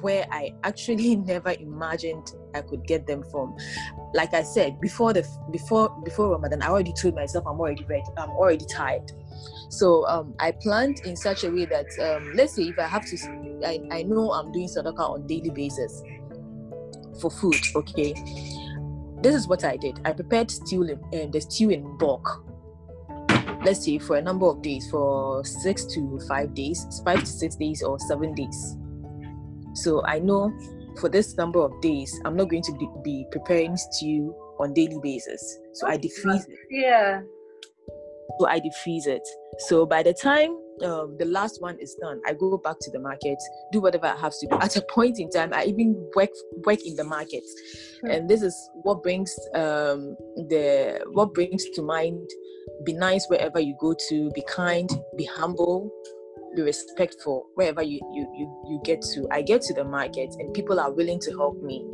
where 0.00 0.26
I 0.32 0.52
actually 0.64 1.16
never 1.30 1.52
imagined 1.52 2.32
I 2.54 2.62
could 2.62 2.86
get 2.86 3.06
them 3.06 3.22
from. 3.30 3.56
Like 4.14 4.34
I 4.34 4.42
said 4.42 4.80
before 4.80 5.12
the 5.12 5.24
before 5.50 5.90
before 6.04 6.30
Ramadan, 6.30 6.62
I 6.62 6.68
already 6.68 6.92
told 6.92 7.14
myself 7.14 7.46
I'm 7.46 7.60
already 7.60 7.84
ready. 7.84 8.04
I'm 8.16 8.30
already 8.30 8.64
tired. 8.66 9.12
So 9.78 10.06
um, 10.06 10.34
I 10.38 10.52
planned 10.52 11.00
in 11.04 11.16
such 11.16 11.42
a 11.42 11.50
way 11.50 11.64
that 11.64 11.86
um, 11.98 12.32
let's 12.34 12.54
say 12.54 12.62
if 12.62 12.78
I 12.78 12.86
have 12.86 13.04
to, 13.06 13.16
I, 13.66 13.80
I 13.90 14.02
know 14.04 14.30
I'm 14.30 14.52
doing 14.52 14.68
sadaqah 14.68 15.00
on 15.00 15.26
daily 15.26 15.50
basis 15.50 16.00
for 17.20 17.28
food. 17.28 17.56
Okay, 17.74 18.14
this 19.20 19.34
is 19.34 19.48
what 19.48 19.64
I 19.64 19.76
did. 19.76 19.98
I 20.04 20.12
prepared 20.12 20.48
stew 20.52 20.84
in, 20.84 21.00
uh, 21.12 21.26
the 21.28 21.40
stew 21.40 21.70
in 21.70 21.98
bulk. 21.98 22.44
Let's 23.64 23.84
say 23.84 23.98
for 23.98 24.16
a 24.16 24.22
number 24.22 24.46
of 24.46 24.62
days, 24.62 24.88
for 24.92 25.44
six 25.44 25.86
to 25.86 26.20
five 26.28 26.54
days, 26.54 26.86
five 27.04 27.20
to 27.20 27.26
six 27.26 27.56
days, 27.56 27.82
or 27.82 27.98
seven 27.98 28.32
days. 28.34 28.76
So 29.74 30.04
I 30.04 30.20
know 30.20 30.56
for 31.00 31.08
this 31.08 31.36
number 31.36 31.58
of 31.58 31.80
days, 31.80 32.20
I'm 32.24 32.36
not 32.36 32.48
going 32.48 32.62
to 32.62 32.72
be, 32.74 32.88
be 33.02 33.26
preparing 33.32 33.76
stew 33.76 34.32
on 34.60 34.72
daily 34.72 35.00
basis. 35.02 35.58
So 35.72 35.88
I 35.88 35.98
defreeze 35.98 36.44
it. 36.48 36.58
Yeah. 36.70 37.22
So 38.38 38.46
I 38.48 38.60
defreeze 38.60 39.06
it. 39.06 39.26
So 39.58 39.86
by 39.86 40.02
the 40.02 40.12
time 40.12 40.56
um, 40.82 41.16
the 41.18 41.24
last 41.26 41.60
one 41.60 41.78
is 41.78 41.94
done, 42.00 42.20
I 42.26 42.34
go 42.34 42.58
back 42.58 42.76
to 42.80 42.90
the 42.90 42.98
market, 42.98 43.38
do 43.70 43.80
whatever 43.80 44.06
I 44.06 44.16
have 44.16 44.32
to 44.32 44.46
do. 44.48 44.56
At 44.60 44.76
a 44.76 44.82
point 44.82 45.18
in 45.18 45.30
time, 45.30 45.52
I 45.52 45.64
even 45.64 45.94
work 46.16 46.30
work 46.64 46.84
in 46.84 46.96
the 46.96 47.04
market, 47.04 47.44
mm-hmm. 47.44 48.10
and 48.10 48.28
this 48.28 48.42
is 48.42 48.70
what 48.82 49.02
brings 49.02 49.34
um, 49.54 50.16
the 50.48 51.00
what 51.12 51.32
brings 51.34 51.64
to 51.74 51.82
mind. 51.82 52.28
Be 52.84 52.92
nice 52.92 53.26
wherever 53.28 53.60
you 53.60 53.76
go 53.78 53.94
to. 54.08 54.30
Be 54.34 54.42
kind. 54.48 54.90
Be 55.16 55.24
humble. 55.24 55.90
Be 56.56 56.62
respectful 56.62 57.46
wherever 57.54 57.82
you 57.82 58.00
you 58.12 58.26
you, 58.36 58.64
you 58.68 58.80
get 58.84 59.00
to. 59.14 59.28
I 59.30 59.42
get 59.42 59.62
to 59.62 59.74
the 59.74 59.84
market, 59.84 60.34
and 60.38 60.52
people 60.54 60.80
are 60.80 60.92
willing 60.92 61.20
to 61.20 61.30
help 61.32 61.62
me. 61.62 61.86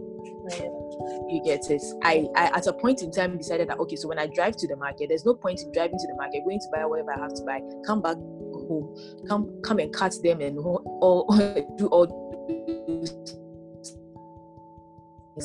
You 1.29 1.43
get 1.45 1.71
it. 1.71 1.83
I, 2.03 2.27
I 2.37 2.47
at 2.57 2.67
a 2.67 2.73
point 2.73 3.03
in 3.03 3.11
time 3.11 3.37
decided 3.39 3.69
that 3.69 3.79
okay, 3.79 3.97
so 3.97 4.09
when 4.09 4.19
I 4.19 4.27
drive 4.27 4.57
to 4.57 4.69
the 4.69 4.77
market, 4.77 5.09
there's 5.09 5.25
no 5.25 5.35
point 5.35 5.61
in 5.61 5.73
driving 5.73 5.99
to 5.99 6.07
the 6.07 6.15
market, 6.15 6.45
going 6.45 6.61
to 6.61 6.69
buy 6.73 6.85
whatever 6.85 7.13
I 7.13 7.21
have 7.21 7.35
to 7.35 7.43
buy, 7.43 7.61
come 7.87 8.03
back 8.03 8.17
home, 8.17 9.25
come 9.29 9.61
come 9.63 9.79
and 9.79 9.93
cut 9.93 10.15
them 10.23 10.41
and 10.41 10.59
all, 10.59 11.27
do 11.79 11.87
all 11.89 12.07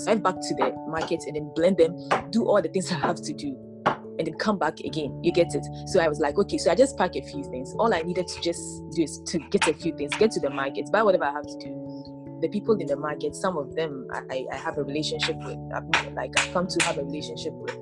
drive 0.04 0.22
back 0.24 0.36
to 0.36 0.56
the 0.56 0.74
market 0.88 1.24
and 1.28 1.36
then 1.36 1.52
blend 1.56 1.78
them, 1.78 1.96
do 2.32 2.46
all 2.46 2.62
the 2.62 2.70
things 2.70 2.92
I 2.92 2.96
have 2.96 3.22
to 3.22 3.34
do, 3.34 3.56
and 3.86 4.28
then 4.28 4.34
come 4.36 4.58
back 4.58 4.80
again. 4.82 5.20
You 5.24 5.32
get 5.32 5.54
it? 5.56 5.66
So 5.88 6.00
I 6.00 6.08
was 6.08 6.20
like, 6.20 6.38
okay, 6.38 6.58
so 6.58 6.72
I 6.72 6.76
just 6.76 6.98
pack 6.98 7.16
a 7.16 7.22
few 7.22 7.44
things. 7.46 7.74
All 7.78 7.94
I 7.94 8.02
needed 8.02 8.28
to 8.28 8.42
just 8.42 8.62
do 8.92 9.04
is 9.04 9.22
to 9.28 9.40
get 9.50 9.68
a 9.68 9.74
few 9.74 9.96
things, 9.96 10.16
get 10.16 10.32
to 10.32 10.40
the 10.40 10.50
market, 10.50 10.92
buy 10.92 11.04
whatever 11.04 11.26
I 11.26 11.32
have 11.32 11.46
to 11.46 11.58
do. 11.60 12.15
The 12.46 12.52
people 12.52 12.76
in 12.76 12.86
the 12.86 12.96
market, 12.96 13.34
some 13.34 13.58
of 13.58 13.74
them 13.76 14.08
I, 14.14 14.46
I 14.52 14.56
have 14.56 14.78
a 14.78 14.84
relationship 14.84 15.36
with, 15.38 15.58
I've, 15.74 16.14
like 16.14 16.30
I've 16.40 16.54
come 16.54 16.68
to 16.68 16.86
have 16.86 17.00
a 17.00 17.04
relationship 17.04 17.54
with. 17.54 17.76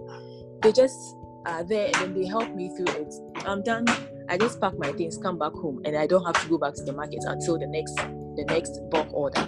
They 0.61 0.71
just 0.71 1.17
are 1.45 1.65
there 1.65 1.87
and 1.87 1.95
then 1.95 2.13
they 2.13 2.25
help 2.25 2.55
me 2.55 2.69
through 2.69 2.95
it. 2.95 3.13
I'm 3.45 3.61
done 3.61 3.85
I 4.29 4.37
just 4.37 4.61
pack 4.61 4.77
my 4.77 4.93
things, 4.93 5.17
come 5.17 5.37
back 5.37 5.51
home, 5.51 5.81
and 5.83 5.97
I 5.97 6.07
don't 6.07 6.23
have 6.23 6.41
to 6.41 6.47
go 6.47 6.57
back 6.57 6.75
to 6.75 6.83
the 6.83 6.93
market 6.93 7.25
until 7.27 7.59
the 7.59 7.67
next 7.67 7.93
the 7.97 8.45
next 8.47 8.79
bulk 8.89 9.11
order. 9.11 9.45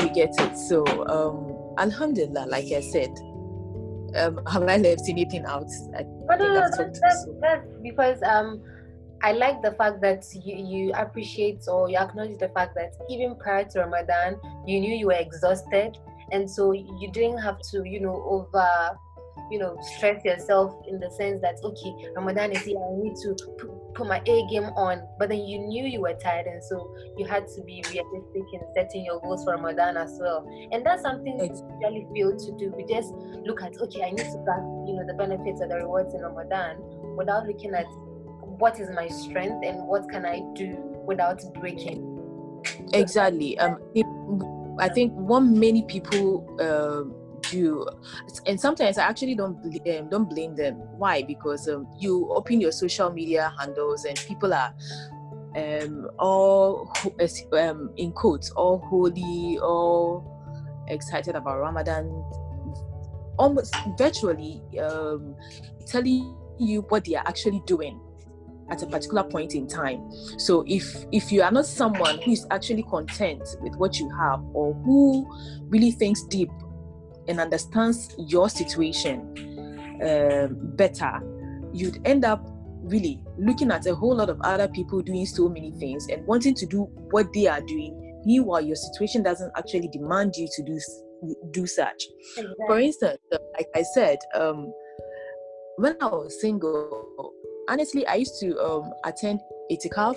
You 0.00 0.14
get 0.14 0.30
it. 0.38 0.56
So 0.56 0.86
um 1.08 1.52
Alhamdulillah, 1.78 2.46
like 2.48 2.72
I 2.72 2.80
said, 2.80 3.10
um, 4.16 4.40
have 4.46 4.62
I 4.62 4.78
left 4.78 5.02
anything 5.10 5.44
out? 5.44 5.68
I 5.94 6.04
no, 6.04 6.36
no, 6.38 6.54
that's, 6.54 6.78
that's, 6.78 7.28
that's 7.42 7.66
because 7.82 8.22
um 8.22 8.62
I 9.22 9.32
like 9.32 9.62
the 9.62 9.72
fact 9.72 10.00
that 10.02 10.24
you, 10.34 10.56
you 10.56 10.92
appreciate 10.92 11.64
or 11.68 11.88
you 11.88 11.96
acknowledge 11.96 12.38
the 12.38 12.50
fact 12.50 12.74
that 12.76 12.94
even 13.08 13.36
prior 13.36 13.64
to 13.64 13.80
Ramadan, 13.80 14.38
you 14.66 14.80
knew 14.80 14.94
you 14.94 15.06
were 15.06 15.12
exhausted, 15.14 15.98
and 16.32 16.50
so 16.50 16.72
you 16.72 17.10
didn't 17.12 17.38
have 17.38 17.60
to, 17.70 17.84
you 17.84 18.00
know, 18.00 18.22
over 18.26 18.98
you 19.50 19.60
know 19.60 19.78
stress 19.80 20.24
yourself 20.24 20.74
in 20.88 20.98
the 20.98 21.08
sense 21.10 21.40
that 21.40 21.54
okay 21.62 21.94
ramadan 22.16 22.50
is 22.50 22.62
here 22.62 22.80
i 22.80 23.00
need 23.00 23.14
to 23.14 23.32
put 23.96 24.06
my 24.06 24.18
a 24.26 24.46
game 24.50 24.64
on. 24.76 25.02
But 25.18 25.30
then 25.30 25.40
you 25.40 25.58
knew 25.58 25.86
you 25.86 26.00
were 26.00 26.14
tired 26.14 26.46
and 26.46 26.62
so 26.62 26.94
you 27.16 27.24
had 27.24 27.48
to 27.48 27.62
be 27.62 27.82
realistic 27.88 28.44
in 28.52 28.60
setting 28.74 29.04
your 29.04 29.20
goals 29.20 29.44
for 29.44 29.52
ramadan 29.52 29.96
as 29.96 30.18
well. 30.20 30.46
And 30.70 30.84
that's 30.84 31.02
something 31.02 31.38
we 31.38 31.50
really 31.80 32.06
fail 32.14 32.36
to 32.36 32.52
do. 32.58 32.72
We 32.76 32.84
just 32.84 33.14
look 33.46 33.62
at 33.62 33.76
okay 33.80 34.02
i 34.02 34.10
need 34.10 34.18
to 34.18 34.42
grasp 34.44 34.66
you 34.86 34.94
know 34.94 35.04
the 35.06 35.14
benefits 35.14 35.60
or 35.60 35.68
the 35.68 35.76
rewards 35.76 36.14
in 36.14 36.20
ramadan 36.20 36.76
without 37.16 37.46
looking 37.46 37.74
at 37.74 37.86
what 38.58 38.80
is 38.80 38.90
my 38.90 39.08
strength 39.08 39.64
and 39.64 39.86
what 39.86 40.08
can 40.08 40.24
i 40.24 40.40
do 40.54 40.76
without 41.06 41.40
breaking? 41.54 42.12
Exactly. 42.92 43.58
Um 43.58 43.78
i 44.78 44.88
think 44.88 45.12
what 45.12 45.40
many 45.40 45.82
people 45.84 46.44
um 46.60 47.14
do 47.50 47.86
and 48.46 48.60
sometimes 48.60 48.98
i 48.98 49.04
actually 49.04 49.34
don't 49.34 49.56
um, 49.64 50.08
don't 50.08 50.28
blame 50.28 50.54
them. 50.56 50.74
Why? 50.98 51.22
Because 51.22 51.68
um, 51.68 51.86
you 51.98 52.28
open 52.30 52.60
your 52.60 52.72
social 52.72 53.10
media 53.12 53.52
handles 53.58 54.04
and 54.04 54.18
people 54.18 54.52
are 54.52 54.74
um, 55.56 56.08
all 56.18 56.92
um, 57.52 57.90
in 57.96 58.12
quotes 58.12 58.50
all 58.50 58.78
holy 58.78 59.58
all 59.62 60.84
excited 60.88 61.36
about 61.36 61.58
ramadan. 61.58 62.06
Almost 63.38 63.76
virtually 63.98 64.62
um, 64.80 65.36
telling 65.86 66.36
you 66.58 66.80
what 66.88 67.04
they 67.04 67.14
are 67.16 67.24
actually 67.26 67.62
doing 67.66 68.00
at 68.70 68.82
a 68.82 68.86
particular 68.86 69.22
point 69.22 69.54
in 69.54 69.66
time 69.66 70.10
so 70.38 70.64
if 70.66 71.04
if 71.12 71.30
you 71.30 71.42
are 71.42 71.50
not 71.50 71.66
someone 71.66 72.20
who 72.22 72.32
is 72.32 72.46
actually 72.50 72.82
content 72.84 73.42
with 73.60 73.74
what 73.76 73.98
you 73.98 74.10
have 74.18 74.40
or 74.52 74.74
who 74.84 75.26
really 75.68 75.90
thinks 75.90 76.22
deep 76.24 76.50
and 77.28 77.40
understands 77.40 78.14
your 78.18 78.48
situation 78.48 79.20
um, 80.02 80.56
better, 80.76 81.20
you'd 81.72 82.00
end 82.04 82.24
up 82.24 82.46
really 82.82 83.20
looking 83.38 83.70
at 83.70 83.86
a 83.86 83.94
whole 83.94 84.14
lot 84.14 84.28
of 84.28 84.40
other 84.42 84.68
people 84.68 85.02
doing 85.02 85.26
so 85.26 85.48
many 85.48 85.72
things 85.72 86.06
and 86.08 86.24
wanting 86.26 86.54
to 86.54 86.66
do 86.66 86.82
what 87.10 87.32
they 87.32 87.46
are 87.46 87.60
doing 87.62 88.22
meanwhile 88.24 88.60
your 88.60 88.76
situation 88.76 89.22
doesn't 89.22 89.50
actually 89.56 89.88
demand 89.88 90.32
you 90.36 90.46
to 90.52 90.62
do 90.62 90.78
do 91.50 91.66
such 91.66 92.04
exactly. 92.36 92.66
for 92.66 92.78
instance 92.78 93.18
like 93.54 93.66
i 93.74 93.82
said 93.82 94.18
um, 94.34 94.72
when 95.78 95.96
i 96.00 96.06
was 96.06 96.40
single 96.40 97.32
honestly 97.68 98.06
i 98.06 98.14
used 98.14 98.38
to 98.40 98.58
um, 98.60 98.92
attend 99.04 99.40
itikaf 99.70 100.16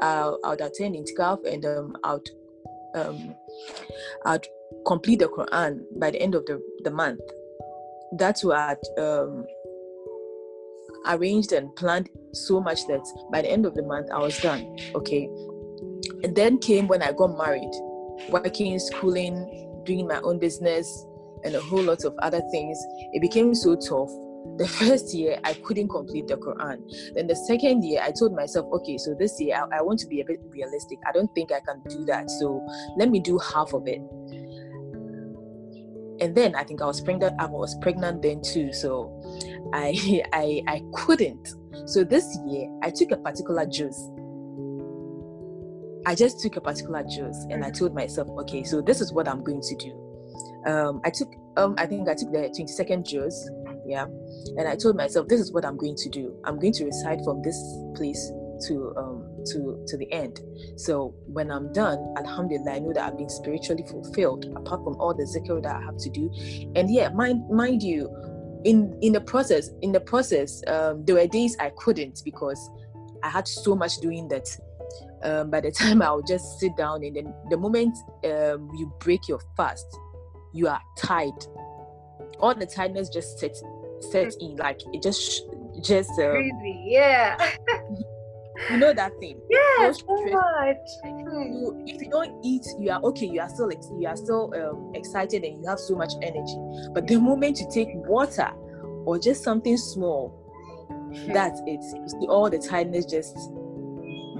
uh, 0.00 0.32
i 0.44 0.48
would 0.50 0.60
attend 0.60 0.96
itikaf 0.96 1.44
and 1.46 1.64
um, 1.64 1.96
i 2.04 2.12
would 2.14 2.28
um, 2.94 3.34
I'd 4.24 4.46
complete 4.86 5.20
the 5.20 5.28
Quran 5.28 5.84
by 5.98 6.10
the 6.10 6.20
end 6.20 6.34
of 6.34 6.46
the, 6.46 6.60
the 6.84 6.90
month. 6.90 7.20
That's 8.18 8.44
what 8.44 8.82
um, 8.98 9.46
arranged 11.06 11.52
and 11.52 11.74
planned 11.76 12.10
so 12.32 12.60
much 12.60 12.86
that 12.86 13.04
by 13.30 13.42
the 13.42 13.50
end 13.50 13.66
of 13.66 13.74
the 13.74 13.82
month 13.82 14.08
I 14.12 14.18
was 14.18 14.38
done. 14.38 14.76
Okay. 14.94 15.28
And 16.22 16.34
then 16.34 16.58
came 16.58 16.88
when 16.88 17.02
I 17.02 17.12
got 17.12 17.36
married, 17.38 17.72
working, 18.30 18.78
schooling, 18.78 19.82
doing 19.84 20.06
my 20.06 20.20
own 20.20 20.38
business, 20.38 21.06
and 21.44 21.54
a 21.54 21.60
whole 21.60 21.82
lot 21.82 22.04
of 22.04 22.14
other 22.18 22.40
things. 22.52 22.78
It 23.12 23.20
became 23.20 23.54
so 23.54 23.74
tough 23.76 24.10
the 24.58 24.68
first 24.68 25.14
year 25.14 25.38
I 25.44 25.54
couldn't 25.54 25.88
complete 25.88 26.28
the 26.28 26.36
Quran. 26.36 26.78
Then 27.14 27.26
the 27.26 27.36
second 27.36 27.84
year 27.84 28.00
I 28.02 28.10
told 28.10 28.34
myself, 28.34 28.66
okay, 28.72 28.98
so 28.98 29.14
this 29.18 29.40
year 29.40 29.56
I, 29.56 29.78
I, 29.78 29.82
want 29.82 29.98
to 30.00 30.06
be 30.06 30.20
a 30.20 30.24
bit 30.24 30.40
realistic. 30.50 30.98
I 31.06 31.12
don't 31.12 31.32
think 31.34 31.52
I 31.52 31.60
can 31.60 31.82
do 31.88 32.04
that. 32.06 32.30
So 32.30 32.66
let 32.96 33.10
me 33.10 33.20
do 33.20 33.38
half 33.38 33.72
of 33.72 33.86
it. 33.86 34.00
and 36.22 36.36
then 36.36 36.54
I 36.54 36.62
think 36.62 36.80
I 36.80 36.86
was 36.86 37.00
pregnant. 37.00 37.34
I 37.40 37.46
was 37.46 37.74
pregnant 37.80 38.22
then 38.22 38.40
too, 38.42 38.72
so 38.72 39.10
I 39.72 40.22
I 40.32 40.62
I 40.68 40.82
couldn't. 40.94 41.54
So 41.86 42.04
this 42.04 42.38
year 42.46 42.68
I 42.82 42.90
took 42.90 43.10
a 43.10 43.16
particular 43.16 43.66
juz. 43.66 43.96
I 46.06 46.14
just 46.14 46.40
took 46.40 46.56
a 46.56 46.60
particular 46.60 47.02
juz, 47.02 47.46
and 47.50 47.64
I 47.64 47.70
told 47.70 47.94
myself, 47.94 48.28
okay, 48.40 48.64
so 48.64 48.80
this 48.80 49.00
is 49.00 49.12
what 49.12 49.28
I'm 49.28 49.42
going 49.42 49.60
to 49.60 49.76
do. 49.76 49.92
Um, 50.66 51.00
I 51.04 51.10
took 51.10 51.32
um, 51.56 51.74
I 51.76 51.86
think 51.86 52.08
I 52.08 52.14
took 52.14 52.32
the 52.32 52.48
22nd 52.56 53.04
juz, 53.04 53.50
yeah, 53.86 54.04
and 54.04 54.68
I 54.68 54.76
told 54.76 54.96
myself, 54.96 55.28
this 55.28 55.40
is 55.40 55.52
what 55.52 55.64
I'm 55.64 55.76
going 55.76 55.96
to 55.96 56.08
do. 56.08 56.36
I'm 56.44 56.58
going 56.58 56.72
to 56.74 56.84
recite 56.84 57.20
from 57.24 57.42
this 57.42 57.58
place 57.94 58.32
to 58.66 58.94
um 58.96 59.44
to 59.46 59.82
to 59.86 59.96
the 59.96 60.10
end. 60.12 60.40
So 60.76 61.14
when 61.26 61.50
I'm 61.50 61.72
done, 61.72 62.14
Alhamdulillah, 62.16 62.72
I 62.72 62.78
know 62.78 62.92
that 62.92 63.04
I've 63.04 63.18
been 63.18 63.28
spiritually 63.28 63.84
fulfilled. 63.88 64.46
Apart 64.56 64.84
from 64.84 64.96
all 64.96 65.14
the 65.14 65.24
zikr 65.24 65.62
that 65.62 65.76
I 65.76 65.80
have 65.82 65.96
to 65.98 66.10
do, 66.10 66.30
and 66.76 66.92
yeah, 66.92 67.08
mind 67.10 67.48
mind 67.50 67.82
you, 67.82 68.08
in 68.64 68.96
in 69.02 69.12
the 69.12 69.20
process, 69.20 69.70
in 69.82 69.92
the 69.92 70.00
process, 70.00 70.62
um, 70.66 71.04
there 71.04 71.16
were 71.16 71.26
days 71.26 71.56
I 71.58 71.70
couldn't 71.76 72.22
because 72.24 72.70
I 73.22 73.28
had 73.28 73.46
so 73.48 73.74
much 73.74 73.98
doing 73.98 74.28
that. 74.28 74.48
Um, 75.24 75.50
by 75.50 75.60
the 75.60 75.70
time 75.80 76.02
I 76.02 76.12
would 76.12 76.26
just 76.26 76.58
sit 76.58 76.76
down, 76.76 77.04
and 77.04 77.16
then 77.16 77.34
the 77.50 77.56
moment 77.56 77.96
um, 78.24 78.70
you 78.76 78.92
break 78.98 79.28
your 79.28 79.40
fast, 79.56 79.86
you 80.52 80.68
are 80.68 80.80
tired. 80.98 81.46
All 82.40 82.54
the 82.54 82.66
tiredness 82.66 83.08
just 83.08 83.38
sets 83.38 83.62
sets 84.10 84.36
in, 84.40 84.56
like 84.56 84.80
it 84.92 85.02
just 85.02 85.42
just 85.80 86.10
um, 86.18 86.32
crazy, 86.32 86.82
yeah. 86.86 87.52
you 88.70 88.76
know 88.76 88.92
that 88.92 89.12
thing? 89.20 89.40
Yeah 89.50 89.92
so 89.92 90.24
much. 90.30 90.76
you, 91.04 91.82
if 91.86 92.00
you 92.02 92.10
don't 92.10 92.44
eat 92.44 92.64
you 92.78 92.90
are 92.90 93.00
okay 93.02 93.26
you 93.26 93.40
are 93.40 93.48
still 93.48 93.70
you 93.98 94.06
are 94.06 94.16
still 94.16 94.52
um, 94.54 94.92
excited 94.94 95.42
and 95.42 95.62
you 95.62 95.68
have 95.68 95.78
so 95.78 95.94
much 95.94 96.12
energy. 96.22 96.56
But 96.92 97.06
the 97.06 97.18
moment 97.18 97.58
you 97.58 97.68
take 97.72 97.88
water 97.92 98.50
or 99.04 99.18
just 99.18 99.42
something 99.42 99.76
small 99.76 100.38
that's 101.26 101.60
it. 101.66 101.82
See, 101.82 102.26
all 102.26 102.48
the 102.48 102.58
tiredness 102.58 103.04
just 103.04 103.36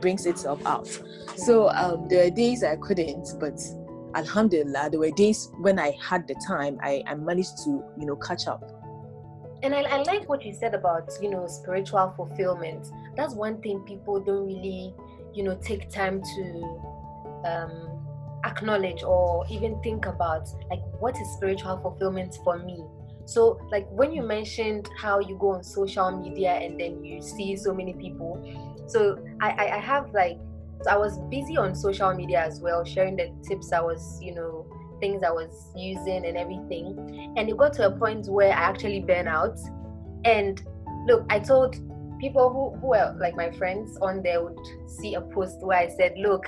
brings 0.00 0.24
itself 0.26 0.64
out. 0.64 0.88
So 1.36 1.68
um, 1.70 2.08
there 2.08 2.26
are 2.26 2.30
days 2.30 2.64
i 2.64 2.76
couldn't 2.76 3.28
but 3.40 3.58
alhamdulillah 4.14 4.88
there 4.90 5.00
were 5.00 5.10
days 5.10 5.50
when 5.58 5.78
i 5.78 5.96
had 6.00 6.26
the 6.28 6.34
time 6.46 6.78
i, 6.82 7.02
I 7.06 7.14
managed 7.14 7.58
to 7.64 7.84
you 7.98 8.06
know 8.06 8.16
catch 8.16 8.46
up. 8.46 8.62
And 9.64 9.76
I, 9.76 9.82
I 9.82 10.02
like 10.02 10.28
what 10.28 10.44
you 10.44 10.52
said 10.52 10.74
about 10.74 11.12
you 11.22 11.30
know 11.30 11.46
spiritual 11.46 12.12
fulfillment. 12.16 12.88
That's 13.16 13.34
one 13.34 13.60
thing 13.62 13.80
people 13.80 14.20
don't 14.20 14.46
really 14.46 14.92
you 15.32 15.44
know 15.44 15.56
take 15.62 15.88
time 15.88 16.20
to 16.20 16.42
um, 17.44 18.40
acknowledge 18.44 19.04
or 19.04 19.46
even 19.48 19.80
think 19.82 20.06
about. 20.06 20.48
Like 20.68 20.80
what 20.98 21.14
is 21.20 21.28
spiritual 21.36 21.78
fulfillment 21.80 22.38
for 22.42 22.58
me? 22.58 22.84
So 23.24 23.60
like 23.70 23.86
when 23.90 24.12
you 24.12 24.22
mentioned 24.22 24.90
how 25.00 25.20
you 25.20 25.38
go 25.38 25.50
on 25.50 25.62
social 25.62 26.10
media 26.10 26.54
and 26.54 26.80
then 26.80 27.04
you 27.04 27.22
see 27.22 27.54
so 27.56 27.72
many 27.72 27.94
people 27.94 28.42
so 28.86 29.18
i 29.40 29.50
i, 29.50 29.76
I 29.76 29.78
have 29.78 30.12
like 30.12 30.38
so 30.82 30.90
i 30.90 30.96
was 30.96 31.18
busy 31.30 31.56
on 31.56 31.74
social 31.74 32.12
media 32.14 32.44
as 32.44 32.60
well 32.60 32.84
sharing 32.84 33.16
the 33.16 33.30
tips 33.46 33.72
i 33.72 33.80
was 33.80 34.18
you 34.20 34.34
know 34.34 34.66
things 35.02 35.22
I 35.22 35.30
was 35.30 35.72
using 35.76 36.24
and 36.24 36.36
everything. 36.38 37.34
And 37.36 37.50
it 37.50 37.56
got 37.58 37.74
to 37.74 37.88
a 37.88 37.90
point 37.90 38.26
where 38.28 38.50
I 38.50 38.60
actually 38.70 39.00
burn 39.00 39.28
out. 39.28 39.58
And 40.24 40.62
look, 41.06 41.26
I 41.28 41.40
told 41.40 41.74
people 42.20 42.48
who, 42.50 42.80
who 42.80 42.86
were 42.86 43.14
like 43.20 43.36
my 43.36 43.50
friends 43.50 43.98
on 44.00 44.22
there 44.22 44.42
would 44.42 44.58
see 44.86 45.14
a 45.14 45.20
post 45.20 45.56
where 45.60 45.78
I 45.78 45.88
said, 45.88 46.14
Look, 46.16 46.46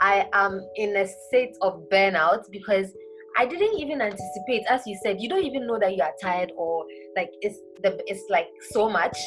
I 0.00 0.28
am 0.32 0.64
in 0.76 0.96
a 0.96 1.06
state 1.26 1.56
of 1.60 1.82
burnout 1.92 2.44
because 2.50 2.92
I 3.38 3.44
didn't 3.44 3.78
even 3.78 4.00
anticipate, 4.00 4.64
as 4.70 4.86
you 4.86 4.98
said, 5.02 5.20
you 5.20 5.28
don't 5.28 5.44
even 5.44 5.66
know 5.66 5.78
that 5.78 5.94
you 5.94 6.02
are 6.02 6.14
tired 6.22 6.52
or 6.56 6.86
like 7.16 7.30
it's 7.42 7.58
the 7.82 8.00
it's 8.06 8.22
like 8.30 8.48
so 8.70 8.88
much 8.88 9.18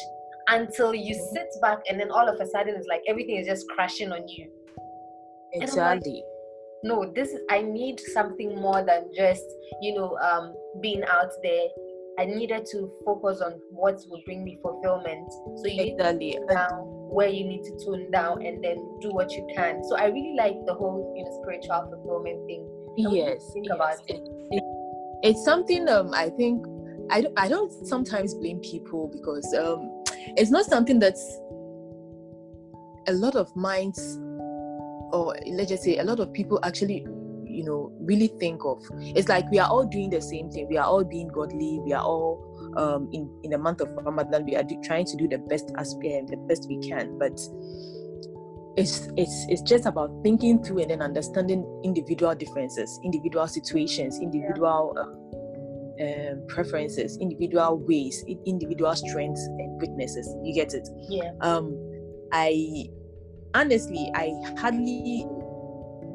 until 0.50 0.94
you 0.94 1.14
sit 1.32 1.48
back 1.62 1.78
and 1.88 1.98
then 1.98 2.10
all 2.10 2.28
of 2.28 2.40
a 2.40 2.46
sudden 2.46 2.74
it's 2.76 2.86
like 2.88 3.02
everything 3.08 3.36
is 3.36 3.46
just 3.46 3.66
crashing 3.68 4.12
on 4.12 4.28
you. 4.28 4.50
Exactly 5.52 6.22
no 6.82 7.10
this 7.14 7.28
is 7.28 7.40
i 7.50 7.60
need 7.60 8.00
something 8.00 8.54
more 8.60 8.82
than 8.84 9.08
just 9.14 9.44
you 9.80 9.94
know 9.94 10.16
um 10.18 10.54
being 10.80 11.02
out 11.04 11.30
there 11.42 11.66
i 12.18 12.24
needed 12.24 12.64
to 12.64 12.90
focus 13.04 13.40
on 13.40 13.52
what 13.70 13.98
will 14.08 14.22
bring 14.24 14.42
me 14.44 14.58
fulfillment 14.62 15.30
so 15.56 15.66
you 15.66 15.82
exactly. 15.82 16.18
need 16.18 16.38
to 16.38 16.54
down 16.54 16.70
where 17.10 17.28
you 17.28 17.44
need 17.44 17.62
to 17.62 17.84
tune 17.84 18.10
down 18.10 18.44
and 18.44 18.62
then 18.64 18.76
do 19.00 19.10
what 19.10 19.30
you 19.32 19.46
can 19.54 19.82
so 19.84 19.96
i 19.96 20.06
really 20.06 20.34
like 20.36 20.56
the 20.66 20.74
whole 20.74 21.12
you 21.16 21.24
know 21.24 21.42
spiritual 21.42 21.90
fulfillment 21.90 22.46
thing 22.46 22.66
yes 22.96 23.50
think 23.52 23.66
yes. 23.66 23.74
about 23.74 23.98
it. 24.08 24.20
it 24.50 24.62
it's 25.22 25.44
something 25.44 25.88
um 25.88 26.12
i 26.14 26.28
think 26.30 26.64
I 27.12 27.22
don't, 27.22 27.34
I 27.36 27.48
don't 27.48 27.72
sometimes 27.88 28.34
blame 28.34 28.60
people 28.60 29.08
because 29.12 29.52
um, 29.54 29.99
it's 30.36 30.50
not 30.50 30.64
something 30.66 30.98
that's 30.98 31.38
a 33.08 33.12
lot 33.12 33.34
of 33.34 33.54
minds 33.56 34.18
or 35.12 35.36
let's 35.46 35.70
just 35.70 35.82
say 35.82 35.98
a 35.98 36.04
lot 36.04 36.20
of 36.20 36.32
people 36.32 36.60
actually 36.62 37.06
you 37.46 37.64
know 37.64 37.92
really 38.00 38.28
think 38.38 38.64
of. 38.64 38.82
It's 39.00 39.28
like 39.28 39.50
we 39.50 39.58
are 39.58 39.68
all 39.68 39.84
doing 39.84 40.10
the 40.10 40.22
same 40.22 40.50
thing. 40.50 40.68
We 40.68 40.78
are 40.78 40.86
all 40.86 41.04
being 41.04 41.28
godly. 41.28 41.80
We 41.84 41.92
are 41.92 42.02
all 42.02 42.46
um, 42.76 43.10
in 43.12 43.30
in 43.42 43.50
the 43.50 43.58
month 43.58 43.80
of 43.80 43.88
ramadan 44.04 44.46
we 44.46 44.56
are 44.56 44.62
do, 44.62 44.80
trying 44.82 45.04
to 45.06 45.16
do 45.16 45.28
the 45.28 45.38
best 45.38 45.72
as 45.76 45.94
um, 45.94 46.00
the 46.00 46.36
best 46.48 46.68
we 46.68 46.78
can. 46.78 47.18
But 47.18 47.38
it's 48.76 49.08
it's 49.16 49.46
it's 49.48 49.62
just 49.62 49.86
about 49.86 50.10
thinking 50.22 50.62
through 50.62 50.80
and 50.80 50.90
then 50.90 51.02
understanding 51.02 51.66
individual 51.82 52.34
differences 52.36 53.00
individual 53.02 53.48
situations 53.48 54.20
individual 54.20 54.94
yeah. 54.94 55.02
um, 55.02 55.16
um, 56.00 56.42
preferences 56.48 57.18
individual 57.18 57.78
ways 57.78 58.24
individual 58.46 58.94
strengths 58.94 59.44
and 59.58 59.80
weaknesses 59.80 60.34
you 60.42 60.54
get 60.54 60.72
it 60.74 60.88
yeah 61.08 61.30
um 61.40 61.76
i 62.32 62.88
honestly, 63.54 64.10
I 64.14 64.32
hardly 64.58 65.26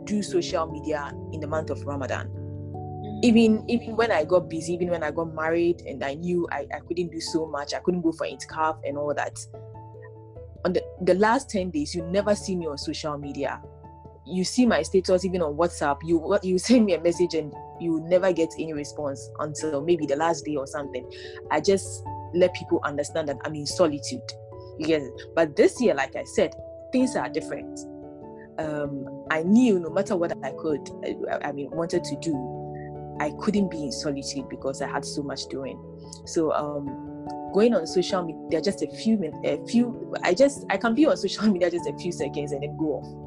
do 0.06 0.22
social 0.22 0.68
media 0.68 1.12
in 1.34 1.40
the 1.40 1.48
month 1.48 1.70
of 1.70 1.84
Ramadan. 1.86 2.28
Mm-hmm. 2.28 3.20
Even 3.24 3.70
even 3.70 3.96
when 3.96 4.12
I 4.12 4.24
got 4.24 4.50
busy, 4.50 4.74
even 4.74 4.90
when 4.90 5.04
I 5.04 5.12
got 5.12 5.34
married 5.34 5.82
and 5.82 6.04
I 6.04 6.16
knew 6.16 6.48
I, 6.52 6.68
I 6.74 6.80
couldn't 6.80 7.12
do 7.12 7.20
so 7.20 7.48
much, 7.48 7.74
I 7.74 7.80
couldn't 7.80 8.02
go 8.02 8.12
for 8.12 8.26
itikaf 8.28 8.80
and 8.84 8.98
all 8.98 9.14
that. 9.14 9.40
On 10.64 10.74
the, 10.74 10.84
the 11.02 11.14
last 11.14 11.50
10 11.52 11.70
days, 11.70 11.94
you 11.94 12.02
never 12.08 12.34
see 12.34 12.56
me 12.56 12.66
on 12.66 12.78
social 12.78 13.18
media. 13.20 13.62
You 14.26 14.44
see 14.44 14.66
my 14.66 14.82
status 14.82 15.24
even 15.24 15.42
on 15.42 15.56
WhatsApp. 15.56 16.00
You 16.04 16.38
you 16.44 16.58
send 16.70 16.86
me 16.86 16.94
a 16.94 17.02
message 17.02 17.36
and 17.36 17.54
you 17.80 18.02
never 18.08 18.32
get 18.34 18.50
any 18.58 18.74
response 18.74 19.30
until 19.40 19.82
maybe 19.82 20.06
the 20.06 20.16
last 20.16 20.46
day 20.46 20.56
or 20.56 20.68
something. 20.68 21.10
I 21.52 21.62
just 21.62 22.04
let 22.34 22.54
people 22.54 22.80
understand 22.84 23.30
that 23.30 23.38
I'm 23.46 23.56
in 23.56 23.66
solitude. 23.66 24.22
Yes. 24.78 25.04
But 25.36 25.56
this 25.56 25.80
year, 25.82 25.94
like 25.94 26.16
I 26.16 26.24
said, 26.24 26.54
things 26.92 27.16
are 27.16 27.30
different. 27.30 27.80
Um, 28.58 29.26
I 29.32 29.44
knew 29.44 29.80
no 29.80 29.90
matter 29.90 30.16
what 30.16 30.32
I 30.44 30.52
could, 30.52 30.90
I, 31.04 31.50
I 31.50 31.52
mean, 31.52 31.70
wanted 31.72 32.04
to 32.06 32.16
do, 32.22 33.18
I 33.20 33.32
couldn't 33.40 33.70
be 33.70 33.84
in 33.84 33.92
solitude 33.92 34.50
because 34.50 34.82
I 34.82 34.88
had 34.88 35.04
so 35.06 35.22
much 35.24 35.46
doing. 35.48 35.82
So, 36.26 36.52
um, 36.54 36.86
going 37.54 37.74
on 37.74 37.86
social 37.88 38.24
media 38.24 38.62
just 38.62 38.82
a 38.82 38.88
few 38.88 39.18
minutes, 39.18 39.40
a 39.44 39.66
few, 39.66 40.14
I 40.24 40.34
just, 40.34 40.66
I 40.70 40.78
can 40.78 40.96
be 40.96 41.06
on 41.06 41.18
social 41.26 41.48
media 41.48 41.70
just 41.70 41.88
a 41.88 41.98
few 41.98 42.12
seconds 42.12 42.52
and 42.52 42.64
then 42.64 42.78
go 42.78 43.02
off 43.02 43.25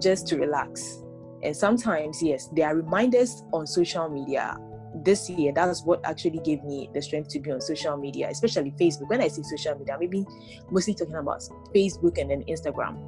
just 0.00 0.26
to 0.28 0.38
relax. 0.38 1.02
And 1.42 1.56
sometimes, 1.56 2.22
yes, 2.22 2.48
there 2.52 2.68
are 2.68 2.76
reminders 2.76 3.42
on 3.52 3.66
social 3.66 4.08
media. 4.08 4.56
This 5.04 5.30
year 5.30 5.52
that's 5.54 5.84
what 5.84 6.00
actually 6.04 6.40
gave 6.40 6.64
me 6.64 6.90
the 6.92 7.00
strength 7.00 7.28
to 7.30 7.38
be 7.38 7.52
on 7.52 7.60
social 7.60 7.96
media 7.96 8.28
especially 8.28 8.72
facebook. 8.72 9.08
When 9.08 9.20
i 9.20 9.28
say 9.28 9.42
social 9.42 9.78
media 9.78 9.96
maybe 10.00 10.26
mostly 10.68 10.94
talking 10.94 11.14
about 11.14 11.44
facebook 11.72 12.18
and 12.18 12.28
then 12.28 12.42
instagram. 12.48 12.98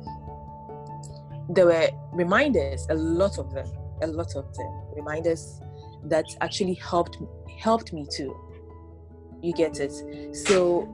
There 1.53 1.67
were 1.67 1.89
reminders 2.13 2.87
a 2.89 2.95
lot 2.95 3.37
of 3.37 3.53
them 3.53 3.67
a 4.01 4.07
lot 4.07 4.37
of 4.37 4.55
them 4.55 4.83
reminders 4.95 5.61
that 6.05 6.27
actually 6.41 6.75
helped 6.75 7.19
helped 7.59 7.93
me 7.93 8.07
too. 8.09 8.33
You 9.43 9.53
get 9.53 9.81
it? 9.81 9.93
So 10.37 10.89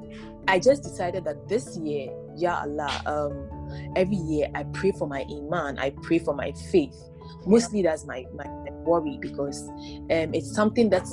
i 0.49 0.59
just 0.59 0.83
decided 0.83 1.25
that 1.25 1.47
this 1.47 1.77
year 1.77 2.09
yeah 2.35 2.63
allah 2.63 2.91
um 3.07 3.58
every 3.96 4.16
year 4.16 4.48
i 4.54 4.62
pray 4.64 4.92
for 4.92 5.07
my 5.07 5.24
iman 5.31 5.78
i 5.78 5.90
pray 6.02 6.18
for 6.18 6.35
my 6.35 6.52
faith 6.70 6.96
mostly 7.46 7.83
that's 7.83 8.04
my, 8.04 8.24
my, 8.35 8.46
worry 8.85 9.18
because 9.20 9.68
um, 9.68 10.33
it's 10.33 10.54
something 10.54 10.88
that 10.88 11.07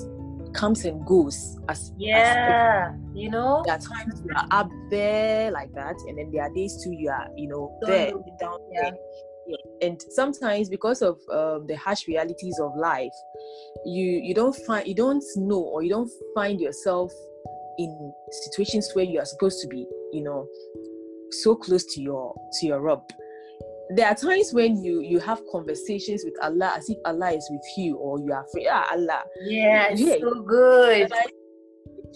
comes 0.54 0.86
and 0.86 1.06
goes 1.06 1.60
as 1.68 1.92
yeah 1.98 2.92
as 2.92 2.96
you 3.14 3.30
know 3.30 3.62
there 3.66 3.76
are 3.76 3.80
times 3.80 4.22
you 4.24 4.32
are 4.36 4.48
up 4.52 4.70
there 4.90 5.52
like 5.52 5.72
that 5.74 5.96
and 6.08 6.18
then 6.18 6.32
there 6.32 6.44
are 6.44 6.54
days 6.54 6.82
too 6.82 6.92
you 6.92 7.10
are 7.10 7.28
you 7.36 7.48
know 7.48 7.78
Don't 7.82 7.90
there 7.90 8.12
down 8.40 8.60
yeah. 8.72 8.82
there 8.82 8.98
yeah. 9.48 9.88
and 9.88 10.02
sometimes 10.12 10.70
because 10.70 11.02
of 11.02 11.20
um, 11.32 11.68
the 11.68 11.76
harsh 11.76 12.08
realities 12.08 12.58
of 12.62 12.76
life 12.78 13.12
you 13.86 14.22
you 14.24 14.34
don't 14.34 14.56
find 14.56 14.88
you 14.88 14.96
don't 14.96 15.24
know 15.36 15.60
or 15.60 15.84
you 15.84 15.90
don't 15.90 16.10
find 16.34 16.62
yourself 16.62 17.12
in 17.78 18.14
situations 18.46 18.90
where 18.94 19.06
you 19.06 19.20
are 19.20 19.26
supposed 19.26 19.62
to 19.62 19.68
be 19.68 19.86
you 20.14 20.24
know 20.24 20.48
so 21.44 21.56
close 21.56 21.86
to 21.94 22.02
your 22.02 22.36
to 22.60 22.68
your 22.68 22.82
Rabb 22.82 23.04
there 23.90 24.08
are 24.08 24.16
times 24.16 24.52
when 24.54 24.84
you 24.84 25.02
you 25.02 25.20
have 25.20 25.40
conversations 25.52 26.24
with 26.26 26.36
Allah 26.42 26.74
as 26.78 26.90
if 26.90 26.98
Allah 27.06 27.32
is 27.32 27.48
with 27.52 27.62
you 27.78 27.98
or 27.98 28.20
you 28.20 28.34
are 28.34 28.44
afraid. 28.44 28.68
Ah, 28.72 28.88
Allah. 28.92 29.24
Yeah, 29.44 29.92
yeah. 29.94 30.16
so 30.20 30.42
good. 30.42 31.12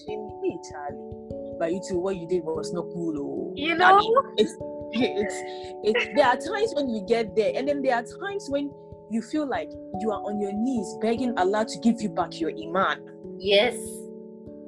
Hey, 0.08 0.58
Charlie, 0.72 1.58
but 1.60 1.72
you 1.72 1.82
too, 1.88 2.00
what 2.00 2.16
you 2.18 2.28
did 2.28 2.44
was 2.44 2.74
not 2.74 2.84
cool. 2.94 3.14
Oh. 3.20 3.54
You 3.56 3.76
know, 3.76 3.86
I 3.86 4.00
mean, 4.00 4.14
it's, 4.38 4.56
it's, 4.94 5.36
it's, 5.84 6.16
there 6.16 6.26
are 6.26 6.38
times 6.38 6.74
when 6.74 6.90
you 6.90 7.06
get 7.08 7.36
there, 7.36 7.52
and 7.56 7.68
then 7.68 7.82
there 7.82 7.96
are 7.96 8.04
times 8.04 8.48
when 8.50 8.72
you 9.12 9.22
feel 9.22 9.48
like 9.48 9.70
you 10.00 10.12
are 10.12 10.22
on 10.22 10.40
your 10.40 10.54
knees 10.54 10.96
begging 11.02 11.38
Allah 11.38 11.66
to 11.66 11.80
give 11.80 12.02
you 12.02 12.10
back 12.10 12.40
your 12.40 12.52
iman. 12.52 13.04
Yes, 13.38 13.76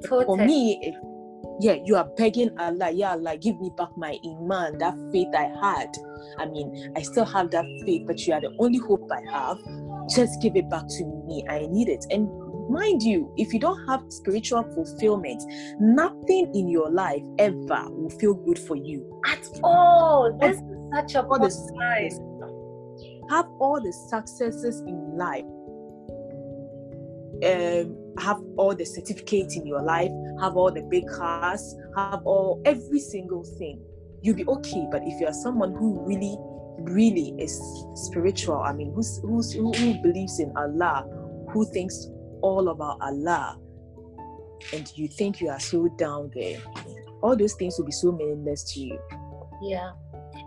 totally. 0.04 0.24
For 0.26 0.36
me, 0.36 0.94
yeah, 1.62 1.76
you 1.84 1.94
are 1.94 2.08
begging 2.16 2.50
Allah, 2.58 2.90
yeah, 2.90 3.12
Allah, 3.12 3.36
give 3.36 3.60
me 3.60 3.70
back 3.76 3.96
my 3.96 4.18
iman, 4.26 4.78
that 4.78 4.94
faith 5.12 5.28
I 5.32 5.44
had. 5.62 5.96
I 6.38 6.46
mean, 6.46 6.92
I 6.96 7.02
still 7.02 7.24
have 7.24 7.52
that 7.52 7.64
faith, 7.86 8.02
but 8.04 8.26
you 8.26 8.34
are 8.34 8.40
the 8.40 8.52
only 8.58 8.78
hope 8.78 9.08
I 9.12 9.30
have. 9.30 9.58
Just 10.12 10.42
give 10.42 10.56
it 10.56 10.68
back 10.68 10.88
to 10.88 11.04
me. 11.24 11.44
I 11.48 11.66
need 11.70 11.88
it. 11.88 12.04
And 12.10 12.28
mind 12.68 13.02
you, 13.04 13.32
if 13.36 13.52
you 13.52 13.60
don't 13.60 13.86
have 13.86 14.02
spiritual 14.08 14.64
fulfillment, 14.74 15.40
nothing 15.78 16.50
in 16.52 16.68
your 16.68 16.90
life 16.90 17.22
ever 17.38 17.86
will 17.90 18.10
feel 18.10 18.34
good 18.34 18.58
for 18.58 18.74
you 18.74 19.20
at 19.26 19.46
all. 19.62 20.36
This 20.40 20.56
is 20.56 20.62
such 20.92 21.14
a 21.14 21.22
good 21.28 21.52
sign. 21.52 22.10
Have 23.30 23.46
all 23.60 23.80
the 23.80 23.92
successes 23.92 24.80
in 24.80 25.16
life. 25.16 25.44
Um, 27.44 28.01
have 28.18 28.40
all 28.56 28.74
the 28.74 28.84
certificates 28.84 29.56
in 29.56 29.66
your 29.66 29.82
life, 29.82 30.10
have 30.40 30.56
all 30.56 30.70
the 30.70 30.82
big 30.82 31.06
cars, 31.08 31.74
have 31.96 32.22
all 32.24 32.60
every 32.64 33.00
single 33.00 33.44
thing. 33.58 33.82
You'll 34.22 34.36
be 34.36 34.44
okay. 34.46 34.86
But 34.90 35.02
if 35.04 35.20
you're 35.20 35.32
someone 35.32 35.72
who 35.72 36.00
really, 36.06 36.36
really 36.78 37.34
is 37.38 37.60
spiritual, 37.94 38.56
I 38.56 38.72
mean, 38.72 38.92
who's, 38.94 39.20
who's 39.22 39.52
who, 39.52 39.72
who 39.72 39.94
believes 40.02 40.38
in 40.38 40.52
Allah, 40.56 41.06
who 41.52 41.64
thinks 41.72 42.08
all 42.42 42.68
about 42.68 42.98
Allah, 43.00 43.58
and 44.72 44.90
you 44.96 45.08
think 45.08 45.40
you 45.40 45.48
are 45.48 45.60
so 45.60 45.88
down 45.98 46.30
there, 46.34 46.60
all 47.22 47.36
those 47.36 47.54
things 47.54 47.76
will 47.78 47.86
be 47.86 47.92
so 47.92 48.12
meaningless 48.12 48.72
to 48.74 48.80
you. 48.80 48.98
Yeah, 49.62 49.92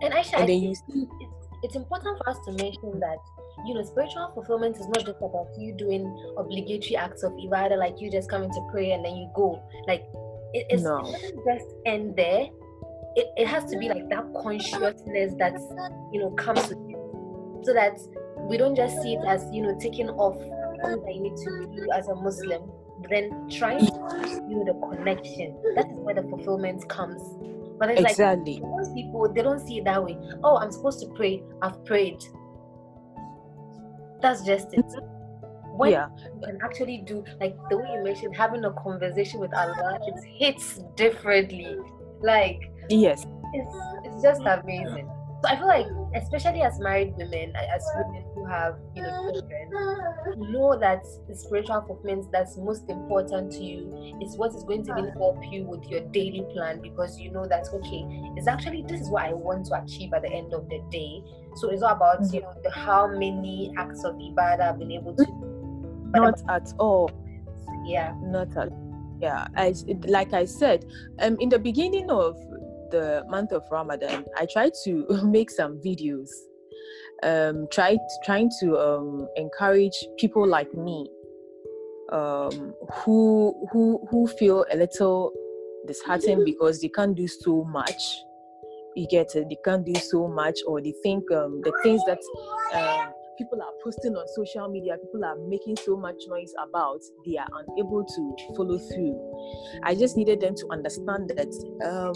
and 0.01 0.13
actually, 0.13 0.39
and 0.39 0.49
then 0.49 0.61
you 0.61 0.75
see, 0.75 1.07
it's, 1.19 1.47
it's 1.63 1.75
important 1.75 2.17
for 2.17 2.29
us 2.29 2.37
to 2.45 2.51
mention 2.51 2.99
that 2.99 3.17
you 3.65 3.73
know, 3.73 3.83
spiritual 3.83 4.31
fulfillment 4.33 4.75
is 4.77 4.87
not 4.87 5.05
just 5.05 5.17
about 5.21 5.47
you 5.57 5.73
doing 5.73 6.05
obligatory 6.37 6.97
acts 6.97 7.23
of 7.23 7.31
ibadah, 7.33 7.77
like 7.77 7.99
you 7.99 8.11
just 8.11 8.29
coming 8.29 8.51
to 8.51 8.67
pray 8.71 8.91
and 8.91 9.05
then 9.05 9.15
you 9.15 9.29
go. 9.35 9.61
Like 9.87 10.01
it, 10.53 10.67
it's, 10.69 10.83
no. 10.83 10.99
it 10.99 11.11
doesn't 11.11 11.45
just 11.45 11.75
end 11.85 12.15
there. 12.15 12.47
It, 13.15 13.27
it 13.37 13.47
has 13.47 13.65
to 13.71 13.77
be 13.77 13.87
like 13.87 14.09
that 14.09 14.25
consciousness 14.41 15.33
that 15.39 15.55
you 16.11 16.19
know 16.19 16.31
comes 16.31 16.67
with 16.67 16.79
you, 16.87 17.61
so 17.63 17.73
that 17.73 17.97
we 18.49 18.57
don't 18.57 18.75
just 18.75 19.01
see 19.01 19.13
it 19.13 19.25
as 19.25 19.47
you 19.51 19.63
know 19.63 19.77
taking 19.79 20.09
off 20.09 20.37
things 20.37 21.03
that 21.05 21.15
you 21.15 21.21
need 21.21 21.37
to 21.37 21.67
do 21.75 21.87
as 21.93 22.07
a 22.09 22.15
Muslim, 22.15 22.69
then 23.09 23.49
trying 23.49 23.79
to 23.79 24.45
do 24.49 24.63
the 24.65 24.73
connection. 24.95 25.55
That 25.75 25.89
is 25.91 25.97
where 25.99 26.15
the 26.15 26.23
fulfillment 26.23 26.87
comes. 26.89 27.21
But 27.77 27.89
it's 27.91 28.01
exactly. 28.01 28.53
like 28.53 28.63
most 28.63 28.93
people 28.93 29.31
they 29.33 29.41
don't 29.41 29.65
see 29.65 29.79
it 29.79 29.85
that 29.85 30.03
way. 30.03 30.17
Oh, 30.43 30.57
I'm 30.57 30.71
supposed 30.71 30.99
to 31.01 31.07
pray. 31.07 31.43
I've 31.61 31.83
prayed. 31.85 32.23
That's 34.25 34.41
just 34.41 34.73
it. 34.73 34.83
Mm-hmm. 34.83 35.77
When 35.77 35.91
yeah. 35.91 36.07
you 36.17 36.41
can 36.41 36.57
actually 36.63 37.03
do 37.05 37.23
like 37.39 37.55
the 37.69 37.77
way 37.77 37.85
you 37.93 38.03
mentioned 38.03 38.35
having 38.35 38.65
a 38.65 38.73
conversation 38.73 39.39
with 39.39 39.53
Allah, 39.53 39.99
it 40.01 40.15
hits 40.39 40.79
differently. 40.95 41.77
Like 42.23 42.59
yes, 42.89 43.27
it's 43.53 43.75
it's 44.03 44.23
just 44.23 44.41
amazing. 44.41 45.07
So 45.43 45.49
I 45.49 45.57
feel 45.57 45.67
like, 45.67 45.85
especially 46.15 46.61
as 46.63 46.79
married 46.79 47.13
women, 47.17 47.53
as 47.55 47.85
women 47.97 48.24
who 48.45 48.51
have 48.51 48.75
you 48.95 49.01
know 49.01 49.27
uh, 49.27 49.31
children, 49.31 49.71
uh. 49.75 50.35
know 50.51 50.77
that 50.79 51.03
the 51.27 51.35
spiritual 51.35 51.81
fulfillment 51.81 52.31
that's 52.31 52.57
most 52.57 52.89
important 52.89 53.51
to 53.51 53.63
you 53.63 54.17
is 54.21 54.37
what 54.37 54.53
is 54.53 54.63
going 54.63 54.83
to 54.85 54.93
really 54.93 55.09
uh. 55.09 55.19
help 55.19 55.37
you 55.51 55.63
with 55.63 55.83
your 55.89 56.01
daily 56.11 56.45
plan 56.53 56.81
because 56.81 57.19
you 57.19 57.31
know 57.31 57.45
that 57.45 57.67
okay, 57.73 58.05
it's 58.35 58.47
actually 58.47 58.83
this 58.87 59.01
is 59.01 59.09
what 59.09 59.25
I 59.25 59.33
want 59.33 59.65
to 59.67 59.81
achieve 59.81 60.13
at 60.13 60.21
the 60.21 60.31
end 60.31 60.53
of 60.53 60.69
the 60.69 60.81
day. 60.91 61.21
So 61.55 61.69
it's 61.69 61.81
not 61.81 61.97
about 61.97 62.21
you 62.33 62.41
mm-hmm. 62.41 62.47
know 62.47 62.61
the, 62.63 62.71
how 62.71 63.07
many 63.07 63.73
acts 63.77 64.03
of 64.03 64.15
ibadah 64.15 64.73
I've 64.73 64.79
been 64.79 64.91
able 64.91 65.15
to. 65.15 65.23
Mm-hmm. 65.23 66.21
Not 66.21 66.41
at 66.49 66.73
all. 66.79 67.11
Yeah. 67.85 68.13
Not 68.21 68.55
at. 68.57 68.71
Yeah, 69.21 69.47
I 69.55 69.73
like 70.07 70.33
I 70.33 70.43
said, 70.43 70.85
um, 71.19 71.37
in 71.39 71.47
the 71.47 71.57
beginning 71.57 72.09
of 72.09 72.35
the 72.91 73.23
month 73.29 73.53
of 73.53 73.63
Ramadan, 73.71 74.25
I 74.37 74.45
tried 74.45 74.73
to 74.83 75.05
make 75.23 75.49
some 75.49 75.79
videos, 75.79 76.29
um, 77.23 77.67
tried 77.71 77.99
trying 78.23 78.49
to 78.59 78.77
um, 78.77 79.27
encourage 79.35 79.95
people 80.17 80.47
like 80.47 80.73
me, 80.73 81.09
um, 82.11 82.73
who 82.93 83.67
who 83.71 84.05
who 84.09 84.27
feel 84.27 84.65
a 84.71 84.75
little 84.75 85.31
disheartened 85.87 86.45
because 86.45 86.81
they 86.81 86.89
can't 86.89 87.15
do 87.15 87.27
so 87.27 87.63
much. 87.65 88.21
You 88.95 89.07
get 89.07 89.35
it? 89.35 89.49
They 89.49 89.57
can't 89.63 89.85
do 89.85 89.95
so 89.95 90.27
much, 90.27 90.59
or 90.65 90.81
they 90.81 90.93
think 91.03 91.29
um, 91.31 91.61
the 91.63 91.73
things 91.83 92.01
that 92.07 92.19
um, 92.73 93.13
people 93.37 93.61
are 93.61 93.71
posting 93.83 94.15
on 94.15 94.27
social 94.29 94.67
media, 94.69 94.97
people 94.97 95.23
are 95.25 95.35
making 95.47 95.75
so 95.77 95.97
much 95.97 96.15
noise 96.27 96.53
about, 96.63 97.01
they 97.25 97.37
are 97.37 97.47
unable 97.67 98.05
to 98.05 98.35
follow 98.55 98.77
through. 98.77 99.81
I 99.83 99.95
just 99.95 100.17
needed 100.17 100.41
them 100.41 100.55
to 100.55 100.67
understand 100.71 101.31
that 101.35 101.51
um, 101.83 102.15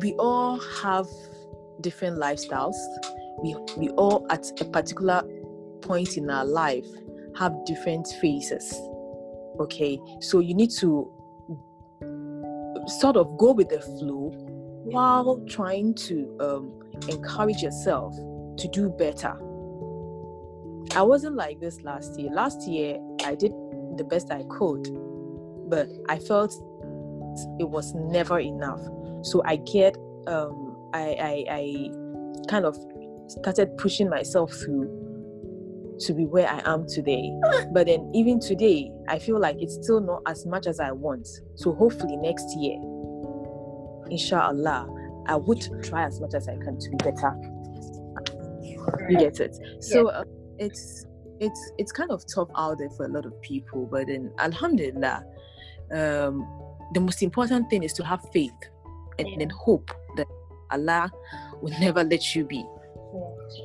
we 0.00 0.14
all 0.14 0.58
have 0.82 1.06
different 1.80 2.18
lifestyles. 2.18 2.76
We 3.42 3.56
we 3.76 3.88
all 3.90 4.26
at 4.30 4.50
a 4.60 4.64
particular 4.64 5.22
point 5.82 6.16
in 6.16 6.30
our 6.30 6.44
life 6.44 6.86
have 7.38 7.54
different 7.66 8.08
phases. 8.20 8.74
Okay, 9.60 9.98
so 10.20 10.40
you 10.40 10.54
need 10.54 10.70
to 10.78 11.10
sort 13.00 13.16
of 13.16 13.36
go 13.38 13.52
with 13.52 13.68
the 13.68 13.80
flow 13.80 14.30
while 14.84 15.42
trying 15.48 15.94
to 15.94 16.36
um, 16.40 16.72
encourage 17.08 17.62
yourself 17.62 18.14
to 18.58 18.68
do 18.68 18.88
better. 18.90 19.34
I 20.94 21.02
wasn't 21.02 21.34
like 21.34 21.60
this 21.60 21.82
last 21.82 22.18
year. 22.18 22.30
Last 22.30 22.66
year, 22.68 22.98
I 23.24 23.34
did 23.34 23.52
the 23.96 24.04
best 24.04 24.30
I 24.30 24.44
could, 24.48 24.88
but 25.68 25.88
I 26.08 26.18
felt 26.18 26.52
it 27.58 27.68
was 27.68 27.92
never 27.94 28.38
enough. 28.38 28.80
So 29.22 29.42
I 29.44 29.56
get, 29.56 29.96
um, 30.26 30.65
I, 30.96 31.16
I, 31.20 31.44
I 31.50 31.90
kind 32.48 32.64
of 32.64 32.76
started 33.28 33.76
pushing 33.76 34.08
myself 34.08 34.52
through 34.52 35.04
to 36.00 36.12
be 36.12 36.26
where 36.26 36.48
I 36.48 36.60
am 36.64 36.86
today. 36.86 37.32
But 37.72 37.86
then 37.86 38.10
even 38.14 38.40
today, 38.40 38.90
I 39.08 39.18
feel 39.18 39.40
like 39.40 39.56
it's 39.58 39.74
still 39.74 40.00
not 40.00 40.22
as 40.26 40.46
much 40.46 40.66
as 40.66 40.80
I 40.80 40.92
want. 40.92 41.26
So 41.54 41.74
hopefully 41.74 42.16
next 42.16 42.46
year, 42.56 42.78
inshallah, 44.10 44.88
I 45.26 45.36
would 45.36 45.66
try 45.82 46.04
as 46.04 46.20
much 46.20 46.34
as 46.34 46.48
I 46.48 46.56
can 46.56 46.78
to 46.78 46.90
be 46.90 46.96
better. 46.98 47.34
You 49.08 49.18
get 49.18 49.40
it? 49.40 49.56
So 49.80 50.08
uh, 50.08 50.24
it's 50.58 51.06
it's 51.40 51.72
it's 51.76 51.92
kind 51.92 52.10
of 52.10 52.24
tough 52.32 52.48
out 52.56 52.78
there 52.78 52.90
for 52.90 53.06
a 53.06 53.08
lot 53.08 53.26
of 53.26 53.40
people. 53.42 53.88
But 53.90 54.06
then, 54.06 54.32
alhamdulillah, 54.38 55.24
um, 55.92 56.46
the 56.92 57.00
most 57.00 57.22
important 57.22 57.68
thing 57.68 57.82
is 57.82 57.92
to 57.94 58.04
have 58.04 58.20
faith 58.32 58.52
and 59.18 59.40
then 59.40 59.50
hope 59.50 59.90
Allah 60.70 61.10
will 61.60 61.74
never 61.80 62.04
let 62.04 62.34
you 62.34 62.44
be. 62.44 62.64
Yeah. 63.14 63.56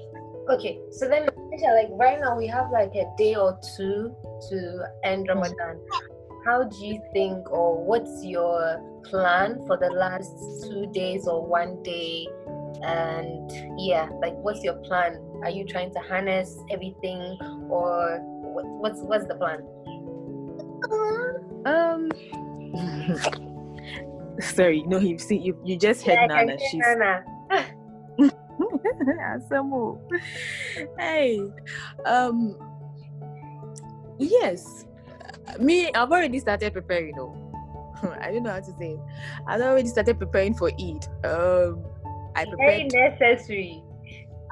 Okay, 0.50 0.80
so 0.92 1.08
then 1.08 1.30
like 1.76 1.90
right 1.92 2.20
now 2.20 2.38
we 2.38 2.48
have 2.48 2.72
like 2.72 2.94
a 2.96 3.06
day 3.18 3.36
or 3.36 3.58
two 3.78 4.14
to 4.50 4.84
end 5.04 5.28
Ramadan. 5.30 5.80
How 6.46 6.64
do 6.64 6.86
you 6.86 7.00
think, 7.14 7.52
or 7.52 7.78
what's 7.86 8.26
your 8.26 8.82
plan 9.04 9.62
for 9.68 9.78
the 9.78 9.90
last 9.90 10.34
two 10.64 10.88
days 10.92 11.28
or 11.28 11.46
one 11.46 11.82
day? 11.84 12.28
And 12.84 13.80
yeah, 13.80 14.10
like 14.22 14.34
what's 14.38 14.64
your 14.64 14.74
plan? 14.82 15.22
Are 15.44 15.52
you 15.52 15.66
trying 15.66 15.94
to 15.94 16.00
harness 16.00 16.58
everything, 16.72 17.38
or 17.70 18.20
what's 18.82 19.00
what's 19.02 19.28
the 19.28 19.36
plan? 19.36 19.62
Um. 21.64 22.10
Sorry, 24.42 24.84
no, 24.84 25.00
you 25.00 25.18
see, 25.18 25.38
you, 25.38 25.60
you 25.66 25.78
just 25.78 26.06
heard 26.06 26.18
yeah, 26.22 26.26
Nana. 26.28 26.58
She's 26.70 26.82
Nana. 26.82 27.24
Asamu. 29.32 30.00
hey, 31.00 31.42
um, 32.06 32.56
yes, 34.20 34.86
me, 35.60 35.92
I've 35.94 36.12
already 36.12 36.40
started 36.40 36.74
preparing. 36.74 37.16
Know, 37.16 37.36
I 38.22 38.32
don't 38.32 38.44
know 38.44 38.52
how 38.52 38.60
to 38.60 38.74
say. 38.80 38.92
It. 38.92 39.00
I've 39.48 39.62
already 39.62 39.88
started 39.88 40.20
preparing 40.20 40.54
for 40.54 40.70
Eid. 40.70 41.08
Um, 41.26 41.84
I 42.36 42.46
prepared. 42.46 42.58
Very 42.58 43.10
necessary. 43.10 43.84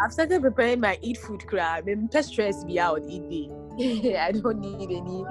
I've 0.02 0.14
started 0.14 0.42
preparing 0.42 0.80
my 0.80 0.98
Eid 1.06 1.18
food 1.18 1.46
crab. 1.46 1.88
I'm 1.88 2.10
just 2.10 2.30
stressed 2.30 2.66
me 2.66 2.80
out 2.80 3.02
Eid 3.04 3.30
day. 3.30 3.50
I 4.20 4.32
don't 4.32 4.60
need 4.60 4.92
any 4.92 5.24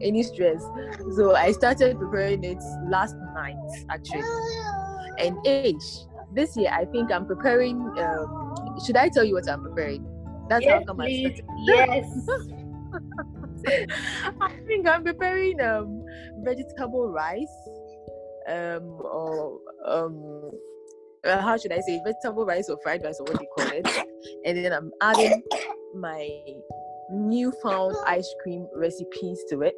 any 0.00 0.22
stress. 0.22 0.62
So 1.14 1.36
I 1.36 1.52
started 1.52 1.98
preparing 1.98 2.42
it 2.42 2.62
last 2.88 3.14
night 3.34 3.56
actually. 3.90 4.22
And 5.18 5.36
age, 5.46 5.84
this 6.34 6.56
year 6.56 6.70
I 6.72 6.84
think 6.86 7.12
I'm 7.12 7.26
preparing. 7.26 7.76
Um, 7.98 8.54
should 8.84 8.96
I 8.96 9.08
tell 9.08 9.22
you 9.22 9.34
what 9.34 9.48
I'm 9.48 9.62
preparing? 9.62 10.04
That's 10.48 10.64
yes, 10.64 10.80
how 10.80 10.84
come. 10.84 11.00
I 11.00 11.34
Yes. 11.64 12.28
I 14.40 14.52
think 14.66 14.88
I'm 14.88 15.04
preparing 15.04 15.60
um 15.60 16.04
vegetable 16.42 17.08
rice, 17.08 17.56
um 18.48 18.98
or 19.06 19.60
um 19.86 20.50
uh, 21.24 21.40
how 21.40 21.56
should 21.56 21.72
I 21.72 21.80
say 21.80 22.00
vegetable 22.04 22.44
rice 22.44 22.68
or 22.68 22.78
fried 22.82 23.04
rice 23.04 23.20
or 23.20 23.24
what 23.24 23.38
do 23.38 23.44
you 23.44 23.50
call 23.56 23.72
it, 23.72 23.86
and 24.44 24.58
then 24.58 24.72
I'm 24.72 24.90
adding 25.00 25.42
my 25.94 26.28
newfound 27.12 27.94
ice 28.06 28.28
cream 28.42 28.66
recipes 28.74 29.42
to 29.50 29.62
it. 29.62 29.74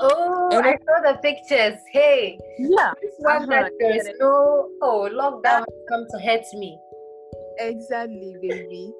Oh, 0.00 0.48
And 0.52 0.66
I 0.66 0.72
saw 0.84 1.00
the 1.12 1.18
pictures. 1.22 1.78
Hey, 1.92 2.38
Yeah, 2.58 2.92
this 3.00 3.14
one 3.18 3.36
Uh-huh, 3.42 3.46
that 3.46 3.72
there 3.80 3.96
is 3.96 4.08
no 4.20 4.68
oh 4.82 5.08
lockdown 5.12 5.60
has 5.60 5.78
come 5.88 6.04
to 6.10 6.18
hurt 6.26 6.44
me. 6.54 6.78
exactly, 7.58 8.36
baby. 8.42 8.92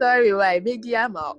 Sorry, 0.00 0.34
why? 0.34 0.60
Maybe 0.64 0.96
I'm 0.96 1.16
out. 1.16 1.38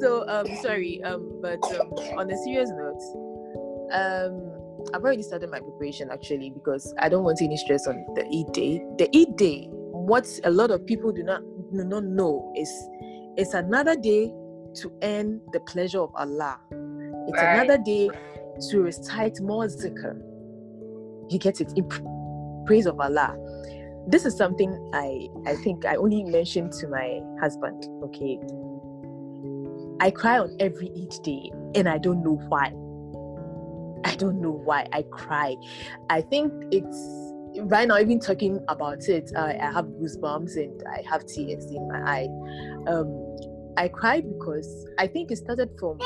so 0.00 0.24
um 0.28 0.46
sorry 0.62 1.02
um 1.04 1.38
but 1.42 1.62
um 1.78 1.90
on 2.18 2.30
a 2.30 2.36
serious 2.44 2.70
note 2.70 3.02
um 3.92 4.34
I've 4.94 5.02
already 5.02 5.22
started 5.22 5.48
my 5.50 5.60
preparation 5.60 6.08
actually 6.10 6.50
because 6.50 6.92
I 6.98 7.08
don't 7.08 7.22
want 7.24 7.40
any 7.40 7.56
stress 7.56 7.86
on 7.86 8.04
the 8.16 8.22
Eid 8.26 8.52
day. 8.52 8.82
The 8.98 9.08
Eid 9.16 9.36
day, 9.36 9.68
what 9.70 10.26
a 10.44 10.50
lot 10.50 10.70
of 10.72 10.84
people 10.86 11.12
do 11.12 11.22
not 11.22 11.40
do 11.72 11.84
not 11.84 12.04
know 12.04 12.52
It's 12.54 12.88
it's 13.36 13.54
another 13.54 13.96
day 13.96 14.32
to 14.74 14.92
earn 15.02 15.40
the 15.52 15.60
pleasure 15.60 16.00
of 16.00 16.10
Allah. 16.14 16.58
It's 17.28 17.40
Right. 17.40 17.64
another 17.64 17.82
day 17.82 18.10
to 18.70 18.82
recite 18.82 19.40
more 19.40 19.64
zikr. 19.64 20.20
You 21.30 21.38
get 21.38 21.60
it 21.60 21.72
in 21.76 21.88
praise 22.66 22.86
of 22.86 23.00
Allah. 23.00 23.36
This 24.08 24.24
is 24.26 24.36
something 24.36 24.70
I 24.92 25.28
I 25.46 25.54
think 25.56 25.86
I 25.86 25.96
only 25.96 26.24
mentioned 26.24 26.72
to 26.72 26.88
my 26.88 27.22
husband. 27.40 27.86
Okay, 28.04 28.38
I 30.00 30.10
cry 30.10 30.38
on 30.40 30.56
every 30.58 30.88
each 30.94 31.20
day, 31.20 31.50
and 31.74 31.88
I 31.88 31.98
don't 31.98 32.22
know 32.22 32.36
why. 32.48 32.72
I 34.04 34.16
don't 34.16 34.40
know 34.40 34.50
why 34.50 34.86
I 34.92 35.02
cry. 35.02 35.56
I 36.10 36.20
think 36.22 36.52
it's 36.72 37.31
right 37.60 37.86
now, 37.86 37.98
even 37.98 38.18
talking 38.20 38.64
about 38.68 39.08
it, 39.08 39.30
I, 39.36 39.56
I 39.56 39.72
have 39.72 39.86
goosebumps 39.86 40.56
and 40.56 40.82
I 40.88 41.02
have 41.08 41.26
tears 41.26 41.64
in 41.66 41.88
my 41.88 42.00
eye. 42.00 42.28
Um, 42.88 43.28
I 43.76 43.88
cry 43.88 44.20
because 44.20 44.86
I 44.98 45.06
think 45.06 45.30
it 45.30 45.36
started 45.36 45.70
from 45.78 45.98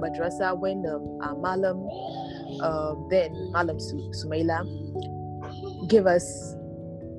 madrasa 0.00 0.58
when 0.58 0.86
um, 0.86 1.18
our 1.22 1.36
Malam, 1.36 1.86
um, 2.62 3.08
then 3.10 3.50
Malam 3.52 3.78
Su- 3.78 4.10
Sumaila, 4.12 4.64
gave 5.88 6.06
us 6.06 6.56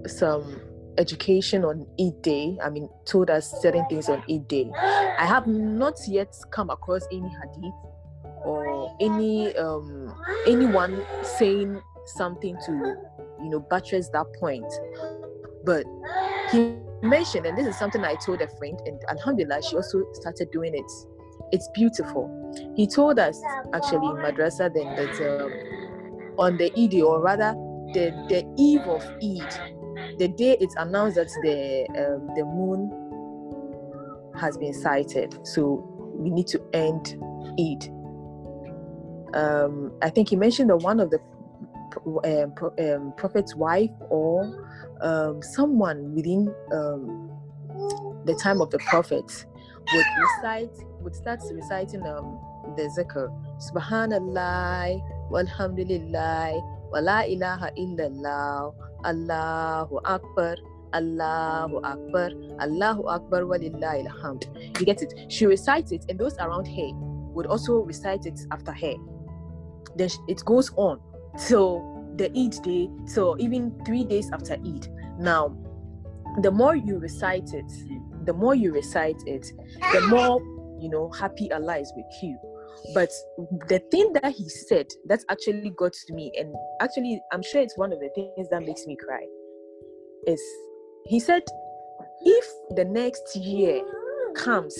some 0.08 0.62
education 0.97 1.63
on 1.63 1.86
Eid 1.99 2.21
Day. 2.21 2.58
I 2.63 2.69
mean, 2.69 2.89
told 3.06 3.30
us 3.30 3.62
certain 3.62 3.86
things 3.88 4.10
on 4.10 4.23
Eid 4.30 4.47
Day. 4.47 4.71
I 4.75 5.25
have 5.25 5.45
not 5.45 5.99
yet 6.08 6.36
come 6.51 6.69
across 6.69 7.04
any 7.12 7.30
hadith 7.30 7.73
or 8.43 8.95
any 8.99 9.56
um 9.58 10.13
anyone 10.47 11.04
saying 11.23 11.82
something 12.06 12.58
to 12.65 12.95
you 13.41 13.49
know 13.49 13.59
buttress 13.59 14.09
that 14.09 14.25
point. 14.39 14.71
But 15.63 15.85
he 16.51 16.75
mentioned 17.01 17.45
and 17.45 17.57
this 17.57 17.67
is 17.67 17.77
something 17.77 18.03
i 18.03 18.15
told 18.15 18.41
a 18.41 18.47
friend 18.57 18.79
and 18.85 18.99
alhamdulillah 19.09 19.61
she 19.61 19.75
also 19.75 20.05
started 20.13 20.49
doing 20.51 20.73
it. 20.73 20.91
It's 21.51 21.69
beautiful. 21.73 22.25
He 22.75 22.87
told 22.87 23.19
us 23.19 23.39
actually 23.73 24.07
in 24.07 24.15
madrasa 24.17 24.73
then 24.73 24.95
that 24.95 25.41
um, 25.41 25.51
on 26.37 26.57
the 26.57 26.71
Eid 26.77 27.01
or 27.01 27.21
rather 27.21 27.53
the 27.93 28.11
the 28.29 28.45
eve 28.57 28.81
of 28.81 29.03
Eid 29.23 29.75
the 30.17 30.27
day 30.27 30.57
it's 30.59 30.75
announced 30.77 31.15
that 31.15 31.27
the 31.43 31.85
um, 32.01 32.27
the 32.35 32.43
moon 32.43 33.05
has 34.39 34.57
been 34.57 34.73
sighted. 34.73 35.37
So 35.45 35.85
we 36.17 36.29
need 36.29 36.47
to 36.47 36.61
end 36.73 37.17
Eid. 37.59 37.91
Um, 39.33 39.91
I 40.01 40.09
think 40.09 40.29
he 40.29 40.35
mentioned 40.35 40.69
that 40.69 40.77
one 40.77 40.99
of 40.99 41.09
the 41.09 41.19
um, 42.05 42.53
um, 42.79 43.13
prophet's 43.17 43.55
wife 43.55 43.91
or 44.10 44.43
um, 45.01 45.41
someone 45.41 46.13
within 46.13 46.53
um, 46.71 47.29
the 48.25 48.36
time 48.36 48.62
of 48.62 48.69
the 48.71 48.79
prophet 48.79 49.45
would 49.93 50.05
recite, 50.19 50.75
would 51.01 51.15
start 51.15 51.39
reciting 51.51 52.05
um, 52.08 52.39
the 52.75 52.84
zikr, 52.97 53.29
Subhanallah, 53.60 55.01
walhamdulillah, 55.29 56.91
wa 56.91 56.99
la 56.99 57.21
ilaha 57.21 57.71
illallah, 57.77 58.73
Allahu 59.05 59.99
Akbar, 60.05 60.55
Allahu 60.93 61.77
Akbar, 61.84 62.29
Allahu 62.60 63.08
Akbar, 63.08 63.41
walillahi 63.41 64.08
alhamd. 64.08 64.47
You 64.79 64.86
get 64.86 65.01
it? 65.01 65.13
She 65.31 65.45
recites 65.45 65.91
it, 65.91 66.05
and 66.10 66.17
those 66.17 66.36
around 66.38 66.65
her 66.65 66.89
would 67.36 67.45
also 67.45 67.75
recite 67.79 68.25
it 68.25 68.39
after 68.51 68.71
her 68.71 68.95
then 69.95 70.10
it 70.27 70.43
goes 70.45 70.71
on 70.75 70.99
till 71.37 72.13
the 72.17 72.31
Eid 72.37 72.61
day, 72.63 72.89
so 73.07 73.35
even 73.39 73.77
three 73.85 74.03
days 74.03 74.29
after 74.31 74.53
Eid. 74.53 74.87
Now, 75.19 75.55
the 76.41 76.51
more 76.51 76.75
you 76.75 76.97
recite 76.97 77.53
it, 77.53 77.71
the 78.25 78.33
more 78.33 78.55
you 78.55 78.73
recite 78.73 79.21
it, 79.25 79.45
the 79.93 80.01
more 80.07 80.41
you 80.79 80.89
know 80.89 81.09
happy 81.11 81.51
Allah 81.51 81.77
is 81.77 81.91
with 81.95 82.05
you. 82.21 82.37
But 82.93 83.09
the 83.69 83.79
thing 83.91 84.13
that 84.13 84.33
he 84.33 84.47
said 84.49 84.87
that 85.07 85.21
actually 85.29 85.71
got 85.71 85.93
to 85.93 86.13
me, 86.13 86.31
and 86.37 86.53
actually 86.81 87.21
I'm 87.31 87.41
sure 87.41 87.61
it's 87.61 87.77
one 87.77 87.91
of 87.91 87.99
the 87.99 88.09
things 88.15 88.49
that 88.49 88.63
makes 88.65 88.85
me 88.85 88.95
cry, 88.95 89.25
is 90.27 90.41
he 91.05 91.19
said, 91.19 91.43
if 92.21 92.45
the 92.75 92.85
next 92.85 93.35
year 93.35 93.81
comes 94.35 94.77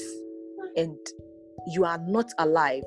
and 0.76 0.98
you 1.68 1.86
are 1.86 2.00
not 2.08 2.32
alive, 2.38 2.84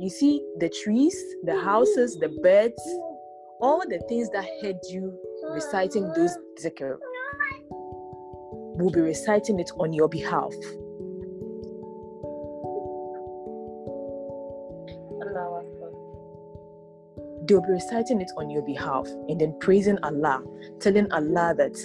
you 0.00 0.08
see 0.08 0.42
the 0.58 0.68
trees, 0.82 1.16
the 1.44 1.60
houses, 1.60 2.16
the 2.16 2.28
birds, 2.42 2.82
all 3.60 3.82
the 3.86 4.00
things 4.08 4.30
that 4.30 4.46
heard 4.62 4.76
you 4.88 5.14
reciting 5.52 6.10
those 6.14 6.34
zikr 6.58 6.96
will 7.70 8.90
be 8.90 9.00
reciting 9.00 9.60
it 9.60 9.70
on 9.78 9.92
your 9.92 10.08
behalf. 10.08 10.52
They'll 17.44 17.60
be 17.60 17.72
reciting 17.72 18.22
it 18.22 18.30
on 18.38 18.48
your 18.48 18.62
behalf 18.62 19.06
and 19.06 19.38
then 19.38 19.58
praising 19.60 19.98
Allah, 20.02 20.42
telling 20.80 21.12
Allah 21.12 21.54
that, 21.58 21.76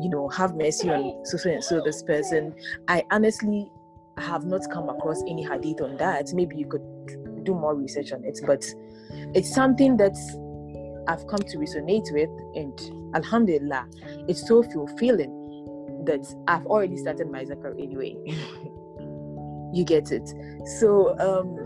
you 0.00 0.08
know, 0.08 0.28
have 0.30 0.56
mercy 0.56 0.90
on 0.90 1.24
so 1.24 1.38
and 1.48 1.62
so 1.62 1.80
this 1.84 2.02
person. 2.02 2.54
I 2.88 3.04
honestly 3.12 3.70
have 4.18 4.46
not 4.46 4.62
come 4.72 4.88
across 4.88 5.22
any 5.28 5.44
hadith 5.44 5.80
on 5.80 5.96
that. 5.98 6.32
Maybe 6.32 6.56
you 6.56 6.66
could 6.66 6.82
do 7.44 7.54
more 7.54 7.74
research 7.74 8.12
on 8.12 8.24
it, 8.24 8.40
but 8.46 8.64
it's 9.34 9.54
something 9.54 9.96
that 9.98 10.16
I've 11.06 11.26
come 11.26 11.40
to 11.40 11.58
resonate 11.58 12.12
with, 12.12 12.30
and 12.54 13.14
Alhamdulillah, 13.14 13.86
it's 14.28 14.46
so 14.46 14.62
fulfilling 14.62 16.04
that 16.06 16.26
I've 16.48 16.66
already 16.66 16.96
started 16.96 17.30
my 17.30 17.44
zakar 17.44 17.72
anyway. 17.80 18.16
you 19.74 19.84
get 19.84 20.12
it. 20.12 20.28
So 20.78 21.18
um, 21.18 21.56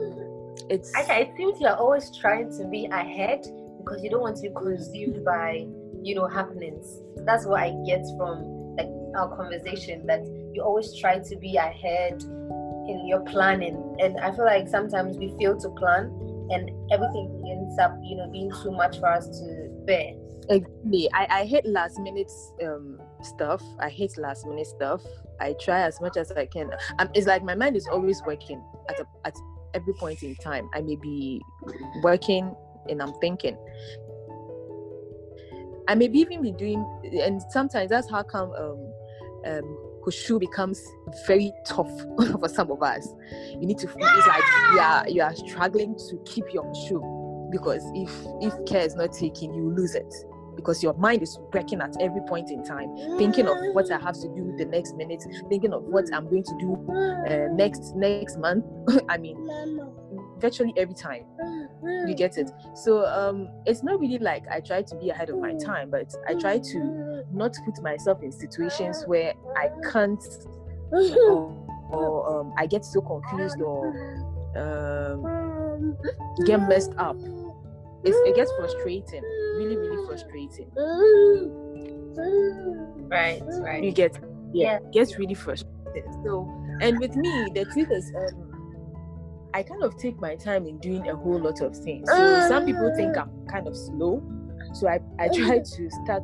it's 0.71 0.93
Aisha, 0.97 1.21
it 1.21 1.31
seems 1.37 1.61
you're 1.61 1.77
always 1.77 2.11
trying 2.17 2.51
to 2.59 2.67
be 2.67 2.87
ahead 2.87 3.47
because 3.79 4.03
you 4.03 4.11
don't 4.11 4.23
want 4.23 4.37
to 4.37 4.43
be 4.43 4.55
consumed 4.55 5.25
by, 5.25 5.67
you 6.03 6.15
know, 6.15 6.27
happenings. 6.27 7.01
That's 7.19 7.47
what 7.47 7.61
I 7.61 7.71
get 7.87 8.05
from 8.17 8.77
like 8.77 8.89
our 9.17 9.35
conversation 9.37 10.07
that 10.07 10.25
you 10.55 10.63
always 10.63 10.95
try 10.97 11.19
to 11.19 11.37
be 11.37 11.57
ahead 11.57 12.23
in 12.89 13.07
your 13.07 13.21
planning. 13.21 13.97
And 14.01 14.19
I 14.19 14.35
feel 14.35 14.45
like 14.45 14.69
sometimes 14.69 15.17
we 15.17 15.35
fail 15.39 15.59
to 15.59 15.69
plan 15.71 16.07
and 16.51 16.71
everything 16.91 17.45
ends 17.51 17.79
up, 17.79 17.97
you 18.03 18.17
know, 18.17 18.29
being 18.31 18.51
too 18.63 18.71
much 18.71 18.99
for 18.99 19.07
us 19.07 19.29
to 19.41 19.69
bear. 19.87 20.15
Exactly. 20.51 21.11
I, 21.13 21.41
I 21.41 21.45
hate 21.45 21.67
last 21.67 21.99
minute 21.99 22.31
um, 22.65 22.99
stuff. 23.23 23.63
I 23.79 23.91
hate 23.91 24.17
last 24.17 24.47
minute 24.47 24.67
stuff. 24.67 25.03
I 25.41 25.55
try 25.61 25.83
as 25.83 26.01
much 26.01 26.17
as 26.17 26.33
I 26.33 26.47
can. 26.47 26.71
Um, 26.99 27.11
it's 27.15 27.27
like 27.27 27.43
my 27.43 27.55
mind 27.55 27.77
is 27.77 27.87
always 27.87 28.23
working 28.27 28.63
at 28.89 28.99
a, 28.99 29.07
at 29.27 29.37
every 29.75 29.93
point 29.95 30.23
in 30.23 30.35
time. 30.37 30.69
I 30.75 30.81
may 30.81 30.97
be 30.97 31.43
working 32.03 32.55
and 32.89 33.03
I'm 33.03 33.13
thinking. 33.21 33.57
I 35.87 35.95
may 35.95 36.09
be 36.09 36.19
even 36.21 36.43
be 36.43 36.53
doing, 36.53 36.85
and 37.23 37.41
sometimes 37.51 37.89
that's 37.91 38.11
how 38.11 38.23
come 38.23 38.53
um, 38.53 38.93
um, 39.47 39.88
Khushu 40.09 40.41
becomes 40.41 40.83
very 41.27 41.53
tough 41.67 41.91
for 42.41 42.49
some 42.49 42.71
of 42.71 42.83
us. 42.83 43.07
You 43.53 43.67
need 43.67 43.79
to. 43.79 43.89
It's 43.89 44.27
like 44.27 44.43
you 44.73 44.81
are 44.81 45.09
you 45.09 45.23
are 45.23 45.35
struggling 45.35 45.97
to 46.09 46.19
keep 46.25 46.45
your 46.53 46.73
shoe 46.87 47.49
because 47.53 47.83
if 47.95 48.11
if 48.41 48.67
care 48.67 48.83
is 48.83 48.95
not 48.95 49.13
taken, 49.13 49.53
you 49.55 49.71
lose 49.75 49.95
it 49.95 50.13
because 50.57 50.83
your 50.83 50.95
mind 50.95 51.23
is 51.23 51.39
working 51.53 51.81
at 51.81 51.95
every 52.01 52.23
point 52.23 52.51
in 52.51 52.65
time, 52.65 52.89
thinking 53.17 53.47
of 53.47 53.57
what 53.75 53.91
I 53.93 53.99
have 53.99 54.15
to 54.15 54.29
do 54.35 54.55
the 54.57 54.65
next 54.65 54.97
minute, 54.97 55.23
thinking 55.49 55.73
of 55.73 55.85
what 55.85 56.07
I'm 56.13 56.29
going 56.29 56.43
to 56.43 56.57
do 56.59 56.75
uh, 57.29 57.55
next 57.55 57.95
next 57.95 58.39
month. 58.39 58.65
I 59.09 59.19
mean, 59.19 59.37
virtually 60.41 60.73
every 60.77 60.95
time. 60.95 61.25
You 62.07 62.15
get 62.15 62.39
it? 62.39 62.51
So 62.75 63.05
um, 63.07 63.49
it's 63.67 63.83
not 63.83 64.01
really 64.01 64.19
like 64.19 64.45
I 64.51 64.61
try 64.61 64.83
to 64.83 64.95
be 64.97 65.11
ahead 65.11 65.31
of 65.31 65.39
my 65.39 65.55
time, 65.55 65.91
but 65.91 66.15
I 66.29 66.35
try 66.35 66.59
to 66.59 67.25
not 67.33 67.55
put 67.65 67.83
myself 67.83 68.23
in 68.23 68.33
situations 68.33 69.05
where 69.07 69.35
I 69.57 69.71
can't 69.91 70.23
or, 70.93 71.53
or 71.91 72.41
um, 72.41 72.53
I 72.57 72.67
get 72.67 72.85
so 72.85 73.01
confused 73.01 73.61
or 73.61 73.89
um, 74.57 75.97
get 76.47 76.69
messed 76.69 76.93
up. 76.99 77.17
It's, 78.05 78.17
it 78.29 78.37
gets 78.37 78.53
frustrating, 78.53 79.23
really, 79.57 79.77
really 79.77 80.07
frustrating. 80.07 80.71
Right, 83.09 83.43
right. 83.61 83.83
You 83.83 83.93
get, 83.93 84.19
yeah, 84.53 84.77
it 84.77 84.93
gets 84.93 85.19
really 85.19 85.35
frustrating. 85.35 86.05
So, 86.25 86.49
and 86.81 86.99
with 87.01 87.17
me, 87.17 87.49
the 87.55 87.65
truth 87.73 87.91
is, 87.91 88.13
um, 88.17 88.48
I 89.59 89.65
kind 89.65 89.83
of 89.83 89.97
take 89.97 90.21
my 90.21 90.37
time 90.37 90.69
in 90.69 90.79
doing 90.79 91.09
a 91.09 91.17
whole 91.17 91.41
lot 91.41 91.61
of 91.63 91.77
things. 91.77 92.09
So 92.09 92.47
some 92.49 92.65
people 92.65 92.95
think 92.95 93.19
I'm 93.19 93.29
kind 93.51 93.67
of 93.67 93.77
slow. 93.77 94.23
So 94.73 94.87
I, 94.87 95.01
I 95.19 95.27
try 95.27 95.59
to 95.77 95.91
start 96.05 96.23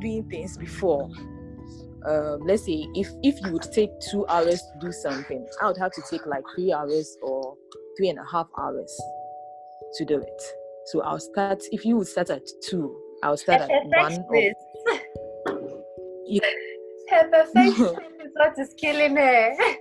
doing 0.00 0.28
things 0.28 0.58
before. 0.58 1.10
Um, 2.04 2.40
let's 2.44 2.66
say 2.66 2.86
if 2.94 3.08
if 3.22 3.40
you 3.42 3.52
would 3.52 3.66
take 3.72 3.88
two 4.10 4.26
hours 4.26 4.60
to 4.60 4.78
do 4.82 4.92
something, 4.92 5.46
I 5.62 5.66
would 5.66 5.78
have 5.78 5.92
to 5.92 6.02
take 6.10 6.26
like 6.26 6.44
three 6.54 6.74
hours 6.74 7.16
or 7.22 7.56
three 7.96 8.10
and 8.10 8.18
a 8.18 8.24
half 8.30 8.48
hours 8.58 8.94
to 9.94 10.04
do 10.04 10.18
it. 10.18 10.42
So 10.88 11.00
I'll 11.00 11.18
start 11.18 11.62
if 11.72 11.86
you 11.86 11.96
would 11.96 12.06
start 12.06 12.28
at 12.28 12.42
two, 12.68 12.94
I'll 13.22 13.38
start 13.38 13.62
at 13.62 13.70
one. 13.70 14.24
Or, 14.28 14.36
you, 16.26 16.40
her 17.08 17.30
is 17.56 18.32
what 18.34 18.58
is 18.58 18.74
killing 18.78 19.16
her. 19.16 19.75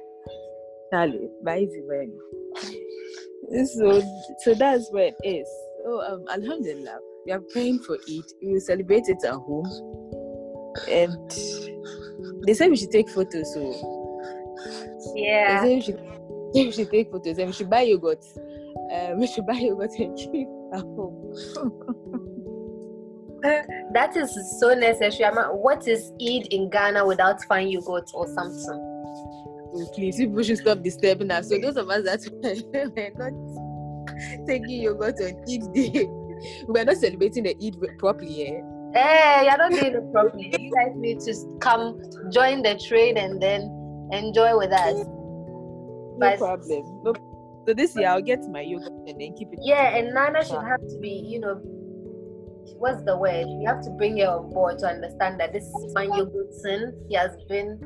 Charlie, 0.92 1.30
by 1.44 1.60
easy 1.60 1.82
So 3.66 4.02
so 4.40 4.54
that's 4.54 4.92
where 4.92 5.08
it 5.08 5.16
is. 5.24 5.48
So 5.84 6.02
um 6.02 6.26
Alhamdulillah, 6.30 7.00
we 7.26 7.32
are 7.32 7.42
praying 7.52 7.80
for 7.80 7.98
it. 8.08 8.26
We 8.42 8.54
will 8.54 8.60
celebrate 8.60 9.08
it 9.08 9.24
at 9.26 9.34
home. 9.34 9.70
And 10.90 11.32
they 12.46 12.54
said 12.54 12.70
we 12.70 12.78
should 12.78 12.92
take 12.92 13.10
photos, 13.10 13.54
so 13.54 13.62
yeah. 15.16 15.64
They 15.64 15.68
said 15.68 15.76
we 15.76 15.82
should, 15.82 16.00
we 16.54 16.72
should 16.72 16.92
take 16.92 17.12
photos 17.12 17.38
and 17.38 17.48
we 17.48 17.54
should 17.54 17.70
buy 17.70 17.82
yogurt. 17.82 18.24
Um, 18.92 19.20
we 19.20 19.28
should 19.28 19.46
buy 19.46 19.54
yogurt 19.54 19.92
and 19.98 20.18
keep 20.18 20.48
at 20.74 20.82
home. 20.82 21.34
that 23.94 24.16
is 24.16 24.60
so 24.60 24.74
necessary. 24.74 25.34
What 25.52 25.88
is 25.88 26.12
Eid 26.22 26.48
in 26.52 26.70
Ghana 26.70 27.06
without 27.06 27.44
fine 27.44 27.70
yogurt 27.70 28.10
or 28.14 28.28
something? 28.28 28.92
Please, 29.94 30.18
people 30.18 30.44
should 30.44 30.58
stop 30.58 30.82
disturbing 30.82 31.32
us. 31.32 31.50
So 31.50 31.58
those 31.58 31.78
of 31.78 31.90
us 31.90 32.04
that 32.04 32.22
we're 32.96 33.12
not 33.18 34.48
taking 34.48 34.82
yogurt 34.82 35.16
on 35.22 35.36
Eid 35.50 35.74
day, 35.74 36.06
we're 36.68 36.86
not 36.86 36.98
celebrating 36.98 37.44
the 37.44 37.56
Eid 37.62 37.76
properly. 38.00 38.48
Eh? 38.48 38.62
Hey, 38.94 39.46
you're 39.46 39.58
not 39.58 39.72
doing 39.72 39.94
it 39.94 40.12
properly. 40.14 40.56
You 40.58 40.72
guys 40.74 40.94
need 40.96 41.20
to 41.22 41.34
come 41.60 42.02
join 42.32 42.62
the 42.62 42.80
trade 42.88 43.18
and 43.18 43.42
then 43.42 43.62
enjoy 44.12 44.58
with 44.58 44.72
us. 44.72 44.96
No 44.96 46.18
but, 46.18 46.38
problem. 46.38 47.02
No. 47.04 47.14
So 47.68 47.74
this 47.74 47.96
year 47.96 48.10
I'll 48.10 48.22
get 48.22 48.40
my 48.50 48.62
yogurt 48.62 48.94
and 49.08 49.20
then 49.20 49.34
keep 49.36 49.52
it. 49.52 49.60
Yeah, 49.62 49.98
and 49.98 50.14
Nana 50.14 50.46
should 50.46 50.64
have 50.64 50.80
to 50.80 51.00
be, 51.02 51.10
you 51.10 51.40
know, 51.40 51.60
what's 52.78 53.04
the 53.04 53.18
word? 53.18 53.46
You 53.48 53.64
have 53.68 53.82
to 53.82 53.90
bring 53.92 54.18
her 54.18 54.28
on 54.28 54.50
board 54.52 54.80
to 54.80 54.88
understand 54.88 55.40
that 55.40 55.54
this 55.54 55.64
is 55.64 55.94
my 55.94 56.04
yogurt 56.04 56.54
since 56.54 56.96
He 57.08 57.16
has 57.16 57.32
been 57.48 57.80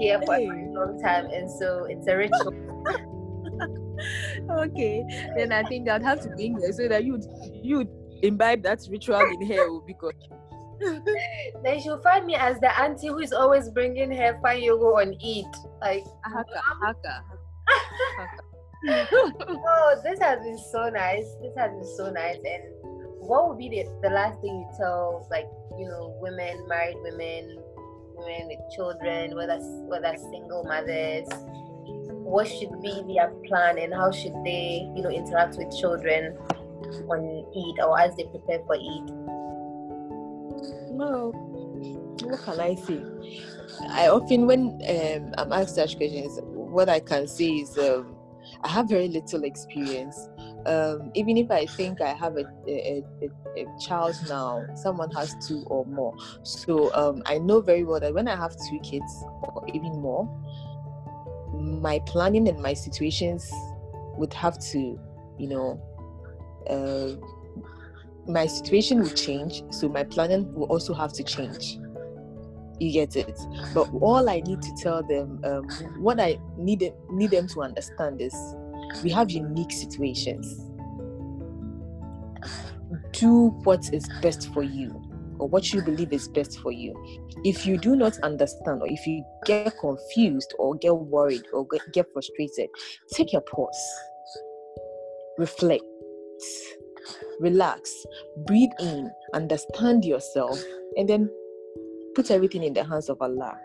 here 0.00 0.20
for 0.24 0.36
hey. 0.36 0.48
a 0.48 0.72
long 0.72 1.00
time, 1.02 1.26
and 1.26 1.50
so 1.50 1.86
it's 1.88 2.06
a 2.06 2.16
ritual. 2.16 2.54
okay, 4.50 5.04
then 5.36 5.52
I 5.52 5.62
think 5.64 5.88
I'd 5.88 6.02
have 6.02 6.20
to 6.22 6.28
bring 6.30 6.54
her 6.54 6.72
so 6.72 6.88
that 6.88 7.04
you'd 7.04 7.24
you'd 7.62 7.88
imbibe 8.22 8.62
that 8.62 8.80
ritual 8.90 9.20
in 9.20 9.46
her 9.46 9.60
oh, 9.60 9.82
because 9.86 10.12
then 11.62 11.80
she'll 11.80 12.00
find 12.02 12.26
me 12.26 12.34
as 12.34 12.58
the 12.60 12.80
auntie 12.80 13.08
who 13.08 13.18
is 13.18 13.32
always 13.32 13.70
bringing 13.70 14.10
her 14.12 14.38
fine 14.42 14.62
yoga 14.62 14.84
on 14.84 15.14
Eid. 15.24 15.46
Like, 15.80 16.04
haka, 16.22 16.60
haka. 16.82 17.24
oh, 18.88 20.00
this 20.02 20.20
has 20.20 20.38
been 20.40 20.58
so 20.58 20.88
nice. 20.90 21.24
This 21.40 21.54
has 21.56 21.70
been 21.72 21.96
so 21.96 22.10
nice. 22.10 22.36
And 22.36 22.75
what 23.26 23.48
would 23.48 23.58
be 23.58 23.68
the, 23.68 23.84
the 24.02 24.10
last 24.10 24.40
thing 24.40 24.54
you 24.54 24.68
tell, 24.76 25.26
like, 25.30 25.48
you 25.78 25.88
know, 25.88 26.16
women, 26.20 26.66
married 26.68 26.96
women, 27.02 27.58
women 28.14 28.48
with 28.48 28.58
children, 28.74 29.34
whether 29.34 29.58
whether 29.88 30.16
single 30.16 30.64
mothers? 30.64 31.28
What 32.26 32.48
should 32.48 32.80
be 32.82 33.02
their 33.06 33.30
plan, 33.46 33.78
and 33.78 33.94
how 33.94 34.10
should 34.10 34.34
they, 34.44 34.90
you 34.96 35.02
know, 35.02 35.10
interact 35.10 35.56
with 35.56 35.70
children 35.78 36.36
on 37.08 37.46
Eid 37.56 37.84
or 37.84 38.00
as 38.00 38.16
they 38.16 38.24
prepare 38.24 38.60
for 38.66 38.74
Eid? 38.74 39.26
well, 40.96 41.32
what 42.22 42.40
can 42.42 42.60
I 42.60 42.74
say? 42.74 43.02
I 43.88 44.08
often, 44.08 44.46
when 44.46 44.80
um, 44.88 45.34
I'm 45.38 45.52
asked 45.52 45.74
such 45.74 45.96
questions, 45.96 46.38
what 46.42 46.88
I 46.88 47.00
can 47.00 47.28
say 47.28 47.48
is 47.48 47.76
um, 47.78 48.16
I 48.62 48.68
have 48.68 48.88
very 48.88 49.08
little 49.08 49.44
experience. 49.44 50.28
Um, 50.66 51.12
even 51.14 51.36
if 51.36 51.50
I 51.50 51.64
think 51.64 52.00
I 52.00 52.12
have 52.12 52.36
a, 52.36 52.44
a, 52.66 53.04
a, 53.22 53.62
a, 53.62 53.66
child 53.80 54.16
now, 54.28 54.66
someone 54.74 55.10
has 55.12 55.34
two 55.46 55.62
or 55.68 55.86
more. 55.86 56.12
So 56.42 56.92
um, 56.94 57.22
I 57.24 57.38
know 57.38 57.60
very 57.60 57.84
well 57.84 58.00
that 58.00 58.12
when 58.12 58.26
I 58.26 58.34
have 58.34 58.56
two 58.68 58.80
kids 58.80 59.24
or 59.42 59.64
even 59.72 60.00
more, 60.00 60.28
my 61.54 62.00
planning 62.00 62.48
and 62.48 62.60
my 62.60 62.74
situations 62.74 63.48
would 64.16 64.34
have 64.34 64.58
to, 64.72 64.98
you 65.38 65.48
know, 65.48 65.80
uh, 66.68 67.14
my 68.28 68.46
situation 68.46 69.00
will 69.00 69.10
change, 69.10 69.62
so 69.70 69.88
my 69.88 70.02
planning 70.02 70.52
will 70.52 70.66
also 70.66 70.92
have 70.94 71.12
to 71.12 71.22
change. 71.22 71.78
You 72.78 72.92
get 72.92 73.16
it? 73.16 73.38
But 73.72 73.88
all 74.00 74.28
I 74.28 74.40
need 74.40 74.60
to 74.62 74.74
tell 74.82 75.02
them, 75.02 75.40
um, 75.44 75.68
what 76.02 76.20
I 76.20 76.38
need 76.58 76.92
need 77.10 77.30
them 77.30 77.46
to 77.48 77.62
understand 77.62 78.20
is, 78.20 78.34
we 79.02 79.10
have 79.10 79.30
unique 79.30 79.72
situations. 79.72 80.60
Do 83.12 83.48
what 83.64 83.92
is 83.92 84.08
best 84.20 84.52
for 84.52 84.62
you, 84.62 85.02
or 85.38 85.48
what 85.48 85.72
you 85.72 85.82
believe 85.82 86.12
is 86.12 86.28
best 86.28 86.60
for 86.60 86.72
you. 86.72 86.94
If 87.44 87.66
you 87.66 87.78
do 87.78 87.96
not 87.96 88.18
understand, 88.20 88.82
or 88.82 88.88
if 88.88 89.06
you 89.06 89.24
get 89.44 89.78
confused, 89.78 90.54
or 90.58 90.74
get 90.76 90.94
worried, 90.94 91.44
or 91.52 91.66
get 91.92 92.06
frustrated, 92.12 92.68
take 93.12 93.32
a 93.34 93.40
pause, 93.40 93.76
reflect 95.38 95.84
relax, 97.40 97.90
breathe 98.46 98.70
in, 98.80 99.10
understand 99.34 100.04
yourself, 100.04 100.58
and 100.96 101.08
then 101.08 101.30
put 102.14 102.30
everything 102.30 102.62
in 102.62 102.72
the 102.72 102.84
hands 102.84 103.08
of 103.08 103.20
Allah. 103.20 103.56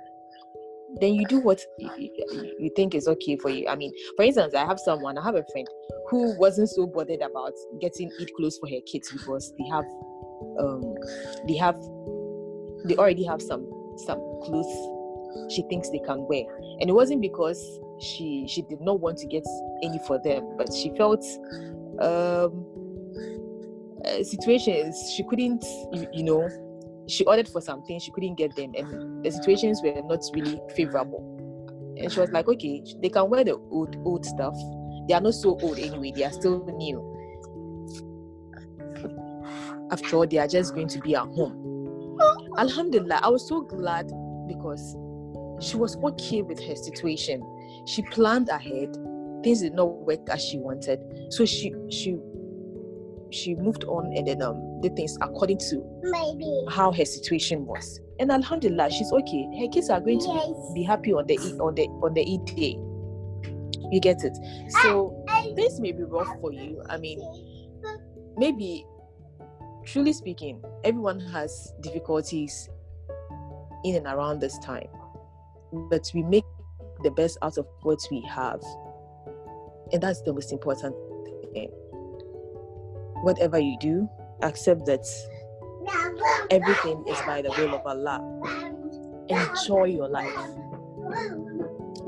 Then 1.00 1.14
you 1.14 1.26
do 1.26 1.40
what 1.40 1.64
you 1.80 2.72
think 2.76 2.96
is 2.96 3.08
okay 3.08 3.38
for 3.38 3.50
you. 3.50 3.68
I 3.68 3.76
mean, 3.76 3.94
for 4.16 4.24
instance, 4.24 4.54
I 4.54 4.66
have 4.66 4.80
someone, 4.80 5.18
I 5.18 5.24
have 5.24 5.36
a 5.36 5.46
friend 5.52 5.68
who 6.10 6.38
wasn't 6.38 6.70
so 6.70 6.86
bothered 6.86 7.22
about 7.22 7.54
getting 7.80 8.12
Eid 8.20 8.30
clothes 8.36 8.58
for 8.58 8.68
her 8.70 8.82
kids 8.86 9.12
because 9.12 9.54
they 9.58 9.68
have, 9.70 9.86
um, 10.60 10.96
they 11.48 11.56
have, 11.56 11.76
they 12.86 12.96
already 12.98 13.24
have 13.24 13.42
some 13.42 13.70
some 13.98 14.20
clothes 14.44 14.68
she 15.50 15.62
thinks 15.64 15.90
they 15.90 16.00
can 16.00 16.26
wear, 16.28 16.44
and 16.80 16.90
it 16.90 16.94
wasn't 16.94 17.22
because 17.22 17.80
she 18.00 18.46
she 18.48 18.62
did 18.64 18.82
not 18.82 19.00
want 19.00 19.18
to 19.20 19.28
get 19.28 19.46
any 19.84 20.00
for 20.08 20.20
them, 20.24 20.56
but 20.58 20.74
she 20.74 20.92
felt 20.98 21.24
um 22.00 22.66
situations 24.24 25.14
she 25.16 25.24
couldn't 25.24 25.64
you, 25.94 26.08
you, 26.12 26.24
know 26.24 26.50
she 27.12 27.26
ordered 27.26 27.48
for 27.48 27.60
something 27.62 28.00
she 28.00 28.12
couldn't 28.12 28.36
get 28.36 28.56
them 28.56 28.72
and 28.76 29.24
the 29.24 29.32
situations 29.32 29.82
were 29.84 30.02
not 30.06 30.24
really 30.34 30.60
favorable. 30.76 31.38
And 31.98 32.12
she 32.12 32.20
was 32.20 32.32
like 32.32 32.48
okay 32.48 32.84
they 33.02 33.10
can 33.10 33.30
wear 33.30 33.44
the 33.44 33.56
old 33.70 33.96
old 34.06 34.26
stuff. 34.26 34.56
They 35.08 35.14
are 35.14 35.22
not 35.22 35.34
so 35.34 35.60
old 35.62 35.78
anyway 35.78 36.14
they 36.16 36.24
are 36.24 36.32
still 36.32 36.66
new. 36.78 37.08
After 39.92 40.16
all 40.16 40.28
they 40.28 40.38
are 40.38 40.48
just 40.48 40.74
going 40.74 40.88
to 40.88 41.00
be 41.00 41.16
at 41.16 41.26
home. 41.26 42.18
Alhamdulillah 42.58 43.20
i 43.24 43.30
was 43.30 43.48
so 43.48 43.62
glad 43.62 44.12
because 44.48 44.96
she 45.60 45.78
was 45.78 45.98
okay 45.98 46.42
with 46.42 46.60
her 46.66 46.76
situation. 46.76 47.42
She 47.86 48.02
planned 48.04 48.50
ahead. 48.50 48.96
Things 49.44 49.62
did 49.62 49.74
not 49.74 49.94
work 50.06 50.28
as 50.30 50.44
she 50.44 50.58
wanted. 50.58 51.00
So 51.30 51.46
she 51.46 51.74
she 51.90 52.18
she 53.32 53.56
moved 53.56 53.84
on 53.86 54.14
and 54.16 54.28
then 54.28 54.42
um 54.42 54.82
did 54.82 54.96
things 54.96 55.18
according 55.22 55.58
to 55.58 55.84
Maybe. 56.04 56.66
how 56.70 56.92
her 56.92 57.06
situation 57.06 57.66
was. 57.66 58.00
And 58.20 58.32
Alhamdulillah, 58.32 58.92
she's 58.92 59.12
okay. 59.12 59.48
Her 59.60 59.68
kids 59.72 59.90
are 59.90 60.00
going 60.00 60.20
to 60.20 60.28
be, 60.74 60.82
be 60.82 60.84
happy 60.84 61.14
on 61.14 61.26
the 61.28 61.38
on 61.60 61.76
the 61.76 61.84
on 62.04 62.14
the 62.14 62.22
Eid 62.22 62.46
day. 62.56 62.78
You 63.92 64.00
get 64.00 64.24
it. 64.24 64.38
So 64.84 65.26
this 65.56 65.80
may 65.80 65.92
be 65.92 66.04
rough 66.04 66.30
for 66.40 66.54
you. 66.54 66.82
I 66.90 66.98
mean, 66.98 67.20
maybe 68.38 68.86
truly 69.86 70.14
speaking, 70.14 70.62
everyone 70.84 71.20
has 71.20 71.74
difficulties 71.82 72.70
in 73.84 73.96
and 73.96 74.06
around 74.08 74.40
this 74.40 74.58
time. 74.60 74.88
But 75.90 76.12
we 76.14 76.24
make 76.24 76.46
the 77.04 77.12
best 77.12 77.38
out 77.42 77.58
of 77.58 77.66
what 77.82 78.00
we 78.12 78.22
have. 78.30 78.62
And 79.92 80.02
that's 80.02 80.22
the 80.22 80.34
most 80.34 80.52
important 80.52 80.96
in. 81.56 81.70
Whatever 83.22 83.60
you 83.60 83.78
do, 83.80 84.10
accept 84.42 84.86
that 84.86 85.06
everything 86.50 87.04
is 87.08 87.20
by 87.22 87.42
the 87.42 87.50
will 87.58 87.76
of 87.76 87.86
Allah. 87.86 88.20
Enjoy 89.30 89.86
your 89.86 90.08
life. 90.08 90.36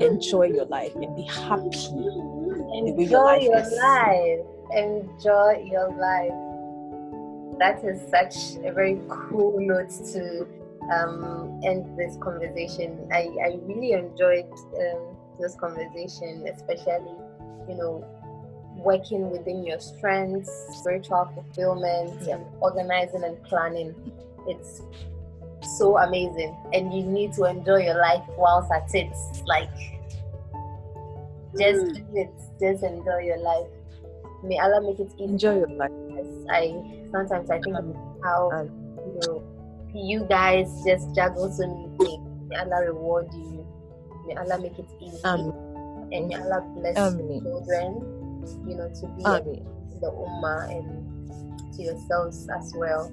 Enjoy 0.00 0.46
your 0.46 0.66
life 0.66 0.94
and 0.96 1.14
be 1.16 1.22
happy. 1.22 1.70
Enjoy 2.74 3.36
your 3.36 3.56
life. 3.56 3.72
life. 3.80 4.40
Enjoy 4.72 5.64
your 5.70 5.90
life. 5.96 7.58
That 7.58 7.84
is 7.84 8.00
such 8.10 8.56
a 8.64 8.72
very 8.72 9.00
cool 9.08 9.54
note 9.60 9.90
to 10.12 10.46
um, 10.92 11.60
end 11.64 11.96
this 11.96 12.16
conversation. 12.20 13.08
I, 13.12 13.30
I 13.42 13.58
really 13.62 13.92
enjoyed 13.92 14.50
um, 14.50 15.16
this 15.40 15.54
conversation, 15.54 16.46
especially, 16.52 17.14
you 17.68 17.76
know, 17.76 18.04
working 18.76 19.30
within 19.30 19.64
your 19.64 19.80
strengths, 19.80 20.50
spiritual 20.78 21.30
fulfillment, 21.34 22.20
and 22.28 22.44
organizing 22.60 23.24
and 23.24 23.42
planning. 23.44 23.94
It's 24.46 24.82
so 25.78 25.98
amazing, 25.98 26.56
and 26.72 26.92
you 26.92 27.02
need 27.02 27.32
to 27.34 27.44
enjoy 27.44 27.84
your 27.84 27.98
life 27.98 28.22
whilst 28.36 28.70
at 28.72 28.94
it. 28.94 29.12
Like, 29.46 29.70
just 31.58 31.84
mm. 31.84 32.14
it, 32.14 32.30
just 32.60 32.84
enjoy 32.84 33.18
your 33.18 33.38
life. 33.38 33.66
May 34.42 34.58
Allah 34.58 34.82
make 34.82 35.00
it 35.00 35.10
easy. 35.16 35.24
Enjoy 35.24 35.56
your 35.58 35.70
life. 35.70 35.92
Yes, 36.10 36.26
I 36.50 36.74
sometimes 37.10 37.50
I 37.50 37.60
think 37.60 37.76
um, 37.76 37.94
how 38.22 38.50
um, 38.52 38.68
you 38.98 39.20
know 39.22 39.42
you 39.94 40.26
guys 40.28 40.68
just 40.84 41.14
juggle 41.14 41.50
so 41.50 41.66
many 41.66 41.88
things. 41.98 42.48
May 42.48 42.56
Allah 42.56 42.84
reward 42.84 43.32
you. 43.32 43.66
May 44.26 44.36
Allah 44.36 44.60
make 44.60 44.78
it 44.78 44.88
easy. 45.00 45.24
Um, 45.24 45.50
and 46.12 46.28
may 46.28 46.36
Allah 46.36 46.60
bless 46.76 46.98
um, 46.98 47.16
children 47.16 48.13
you 48.66 48.76
know, 48.76 48.88
to 49.00 49.06
be 49.16 49.24
uh, 49.24 49.40
Amen. 49.40 49.66
the 50.00 50.10
Ummah 50.10 50.70
and 50.70 51.74
to 51.74 51.82
yourselves 51.82 52.48
as 52.56 52.72
well. 52.76 53.12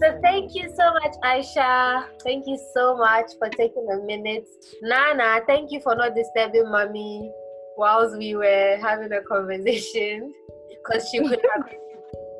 So 0.00 0.18
thank 0.22 0.54
you 0.54 0.72
so 0.74 0.92
much, 0.94 1.14
Aisha. 1.22 2.06
Thank 2.22 2.46
you 2.46 2.58
so 2.72 2.96
much 2.96 3.32
for 3.38 3.48
taking 3.50 3.86
a 3.92 3.98
minute. 4.04 4.48
Nana, 4.82 5.40
thank 5.46 5.70
you 5.70 5.80
for 5.80 5.94
not 5.94 6.14
disturbing 6.14 6.70
mommy 6.70 7.30
whilst 7.76 8.16
we 8.16 8.34
were 8.34 8.78
having 8.80 9.12
a 9.12 9.20
conversation. 9.22 10.32
Because 10.70 11.08
she 11.10 11.18
could 11.18 11.40
have 11.54 11.70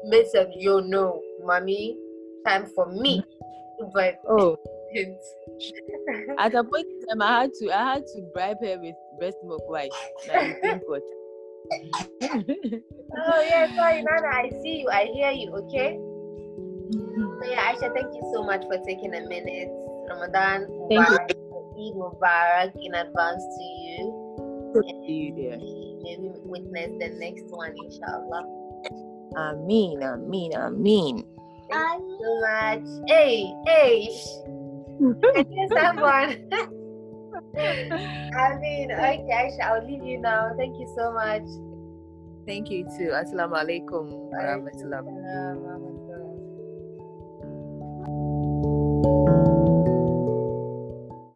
made 0.05 0.27
some, 0.29 0.47
you 0.57 0.81
know, 0.83 1.21
mommy, 1.45 1.99
time 2.47 2.67
for 2.75 2.87
me. 2.87 3.23
But 3.93 4.19
oh. 4.29 4.59
At 6.39 6.55
a 6.55 6.65
point 6.65 6.87
in 6.87 7.09
time, 7.09 7.23
I 7.23 7.43
had 7.43 7.51
to 7.61 7.71
I 7.71 7.95
had 7.95 8.07
to 8.07 8.23
bribe 8.33 8.59
her 8.63 8.79
with 8.81 8.95
breast 9.19 9.37
milk 9.45 9.69
white. 9.69 9.91
Now 10.29 10.41
you 10.41 10.57
think 10.63 10.83
what? 10.87 11.03
Oh 13.17 13.41
yeah, 13.43 13.75
sorry, 13.77 14.03
Nana. 14.03 14.29
I 14.29 14.51
see 14.63 14.81
you. 14.81 14.89
I 14.91 15.07
hear 15.13 15.31
you. 15.31 15.51
Okay. 15.53 15.99
So 16.93 17.45
yeah, 17.45 17.73
Aisha, 17.73 17.93
thank 17.95 18.15
you 18.15 18.23
so 18.33 18.43
much 18.43 18.63
for 18.65 18.79
taking 18.87 19.15
a 19.15 19.21
minute. 19.27 19.69
Ramadan 20.09 20.67
Thank 20.89 21.07
Mubarak, 21.07 21.31
Eid 21.77 21.95
Mubarak 21.95 22.73
in 22.81 22.95
advance 22.95 23.43
to 23.43 23.65
you. 23.65 24.03
To 24.75 25.13
you, 25.13 25.33
dear. 25.35 25.59
Maybe 26.03 26.31
witness 26.45 26.93
the 27.01 27.09
next 27.19 27.47
one, 27.51 27.75
inshallah. 27.85 28.45
Amin, 29.37 30.03
amin, 30.03 30.55
amin. 30.55 31.25
Thank 31.71 32.03
you 32.03 32.19
so 32.23 32.41
much. 32.41 32.87
Hey, 33.09 33.53
hey. 33.67 34.09
Can 35.35 35.53
you 35.53 35.69
someone? 35.75 36.49
I 37.55 38.57
mean, 38.61 38.93
okay, 38.93 39.29
Aisha, 39.31 39.61
I'll 39.63 39.87
leave 39.87 40.03
you 40.03 40.19
now. 40.19 40.53
Thank 40.57 40.79
you 40.79 40.87
so 40.97 41.13
much. 41.13 41.47
Thank 42.47 42.71
you 42.71 42.85
too. 42.97 43.11
Assalamu 43.11 43.59
alaikum 43.59 44.07
warahmatullahi 44.31 45.03